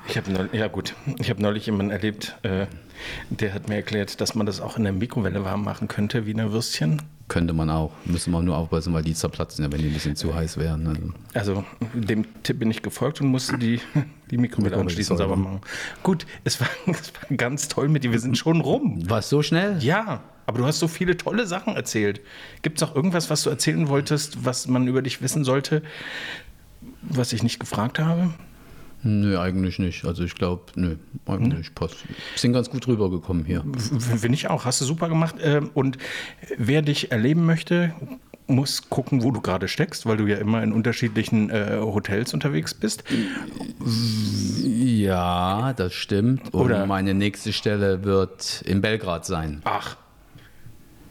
Ich 0.08 0.16
habe 0.16 0.30
neulich, 0.30 0.52
ja 0.52 0.68
gut, 0.68 0.94
ich 1.18 1.30
habe 1.30 1.40
neulich 1.42 1.66
jemanden 1.66 1.92
erlebt, 1.92 2.36
äh, 2.42 2.66
der 3.30 3.54
hat 3.54 3.68
mir 3.68 3.76
erklärt, 3.76 4.20
dass 4.20 4.34
man 4.34 4.46
das 4.46 4.60
auch 4.60 4.76
in 4.76 4.84
der 4.84 4.92
Mikrowelle 4.92 5.44
warm 5.44 5.64
machen 5.64 5.88
könnte, 5.88 6.26
wie 6.26 6.32
eine 6.32 6.52
Würstchen. 6.52 7.02
Könnte 7.28 7.52
man 7.52 7.70
auch. 7.70 7.92
Müssen 8.06 8.32
wir 8.32 8.42
nur 8.42 8.56
aufpassen, 8.56 8.92
weil 8.92 9.04
die 9.04 9.14
zerplatzen 9.14 9.64
ja, 9.64 9.70
wenn 9.70 9.80
die 9.80 9.86
ein 9.86 9.94
bisschen 9.94 10.16
zu 10.16 10.34
heiß 10.34 10.56
wären. 10.56 10.88
Also. 10.88 11.12
Also 11.52 11.64
dem 11.94 12.24
Tipp 12.42 12.58
bin 12.58 12.72
ich 12.72 12.82
gefolgt 12.82 13.20
und 13.20 13.28
musste 13.28 13.56
die, 13.56 13.80
die 14.32 14.36
Mikrowelle 14.36 14.76
anschließend 14.76 15.18
sauber 15.18 15.36
machen. 15.36 15.60
Gut, 16.02 16.26
es 16.42 16.60
war, 16.60 16.68
es 16.86 17.12
war 17.14 17.36
ganz 17.36 17.68
toll 17.68 17.88
mit 17.88 18.02
dir. 18.02 18.10
Wir 18.10 18.18
sind 18.18 18.36
schon 18.36 18.60
rum. 18.60 19.08
War 19.08 19.22
so 19.22 19.42
schnell? 19.42 19.78
Ja, 19.80 20.22
aber 20.46 20.58
du 20.58 20.66
hast 20.66 20.80
so 20.80 20.88
viele 20.88 21.16
tolle 21.16 21.46
Sachen 21.46 21.76
erzählt. 21.76 22.20
Gibt 22.62 22.82
es 22.82 22.88
auch 22.88 22.96
irgendwas, 22.96 23.30
was 23.30 23.44
du 23.44 23.50
erzählen 23.50 23.86
wolltest, 23.86 24.44
was 24.44 24.66
man 24.66 24.88
über 24.88 25.00
dich 25.00 25.22
wissen 25.22 25.44
sollte, 25.44 25.84
was 27.02 27.32
ich 27.32 27.44
nicht 27.44 27.60
gefragt 27.60 28.00
habe? 28.00 28.30
Nö, 29.02 29.38
eigentlich 29.38 29.78
nicht. 29.78 30.04
Also 30.04 30.24
ich 30.24 30.34
glaube, 30.34 30.62
nö, 30.74 30.96
eigentlich 31.26 31.74
passt. 31.74 31.96
Sind 32.36 32.52
ganz 32.52 32.68
gut 32.70 32.86
rübergekommen 32.86 33.44
hier. 33.44 33.64
Finde 34.18 34.34
ich 34.34 34.48
auch. 34.50 34.64
Hast 34.66 34.80
du 34.80 34.84
super 34.84 35.08
gemacht. 35.08 35.36
Ähm, 35.42 35.70
Und 35.74 35.96
wer 36.58 36.82
dich 36.82 37.10
erleben 37.10 37.46
möchte, 37.46 37.94
muss 38.46 38.90
gucken, 38.90 39.22
wo 39.22 39.30
du 39.30 39.40
gerade 39.40 39.68
steckst, 39.68 40.06
weil 40.06 40.16
du 40.18 40.26
ja 40.26 40.36
immer 40.36 40.62
in 40.62 40.72
unterschiedlichen 40.72 41.50
äh, 41.50 41.78
Hotels 41.80 42.34
unterwegs 42.34 42.74
bist. 42.74 43.04
Ja, 44.62 45.72
das 45.72 45.94
stimmt. 45.94 46.52
Und 46.52 46.60
Oder- 46.60 46.86
meine 46.86 47.14
nächste 47.14 47.52
Stelle 47.52 48.04
wird 48.04 48.62
in 48.66 48.80
Belgrad 48.80 49.24
sein. 49.24 49.60
Ach, 49.64 49.96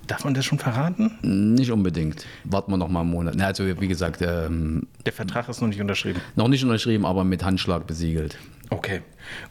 darf 0.09 0.23
man 0.25 0.33
das 0.33 0.45
schon 0.45 0.59
verraten? 0.59 1.11
Nicht 1.21 1.71
unbedingt. 1.71 2.25
Warten 2.43 2.71
wir 2.71 2.77
noch 2.77 2.89
mal 2.89 3.01
einen 3.01 3.09
Monat. 3.11 3.35
Na, 3.37 3.45
Also 3.47 3.65
wie 3.79 3.87
gesagt, 3.87 4.21
ähm, 4.21 4.87
Der 5.05 5.13
Vertrag 5.13 5.47
ist 5.49 5.61
noch 5.61 5.67
nicht 5.69 5.79
unterschrieben. 5.81 6.19
noch 6.35 6.47
nicht 6.47 6.63
unterschrieben, 6.63 7.05
aber 7.05 7.23
mit 7.23 7.43
Handschlag 7.43 7.87
besiegelt. 7.87 8.37
Okay, 8.71 9.01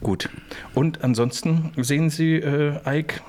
gut. 0.01 0.29
Und 0.75 1.03
ansonsten 1.03 1.71
sehen 1.77 2.09
Sie 2.09 2.35
äh, 2.35 2.79
Ike 2.85 3.21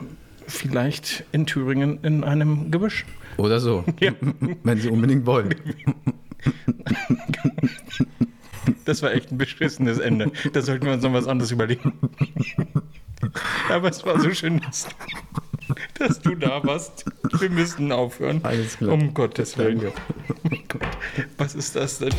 vielleicht 0.47 1.25
in 1.33 1.47
Thüringen 1.47 1.99
in 2.03 2.23
einem 2.25 2.71
Gebüsch? 2.71 3.05
Oder 3.37 3.61
so, 3.61 3.85
Ja. 4.01 4.13
wenn 4.65 4.79
Sie 4.79 4.89
unbedingt 4.91 5.25
wollen. 5.27 5.55
Das 8.85 9.03
war 9.03 9.13
echt 9.13 9.31
ein 9.33 9.39
beschissenes 9.39 9.99
Ende. 9.99 10.31
Da 10.53 10.61
sollten 10.63 10.87
wir 10.87 10.93
uns 10.93 11.03
noch 11.03 11.13
was 11.13 11.27
anderes 11.27 11.51
überlegen. 11.51 11.93
Aber 13.71 13.89
es 13.89 14.05
war 14.05 14.21
so 14.21 14.31
schön, 14.33 14.61
dass, 14.61 14.87
dass 15.99 16.21
du 16.21 16.35
da 16.35 16.63
warst. 16.65 17.05
Wir 17.39 17.51
müssen 17.51 17.93
aufhören. 17.93 18.41
Alles 18.43 18.79
klar. 18.79 18.93
Um 18.93 19.15
Gottes 19.15 19.57
Willen. 19.59 19.81
Oh 19.87 20.49
Gott. 20.69 20.83
Was 21.39 21.55
ist 21.55 21.77
das 21.77 21.99
denn? 21.99 22.15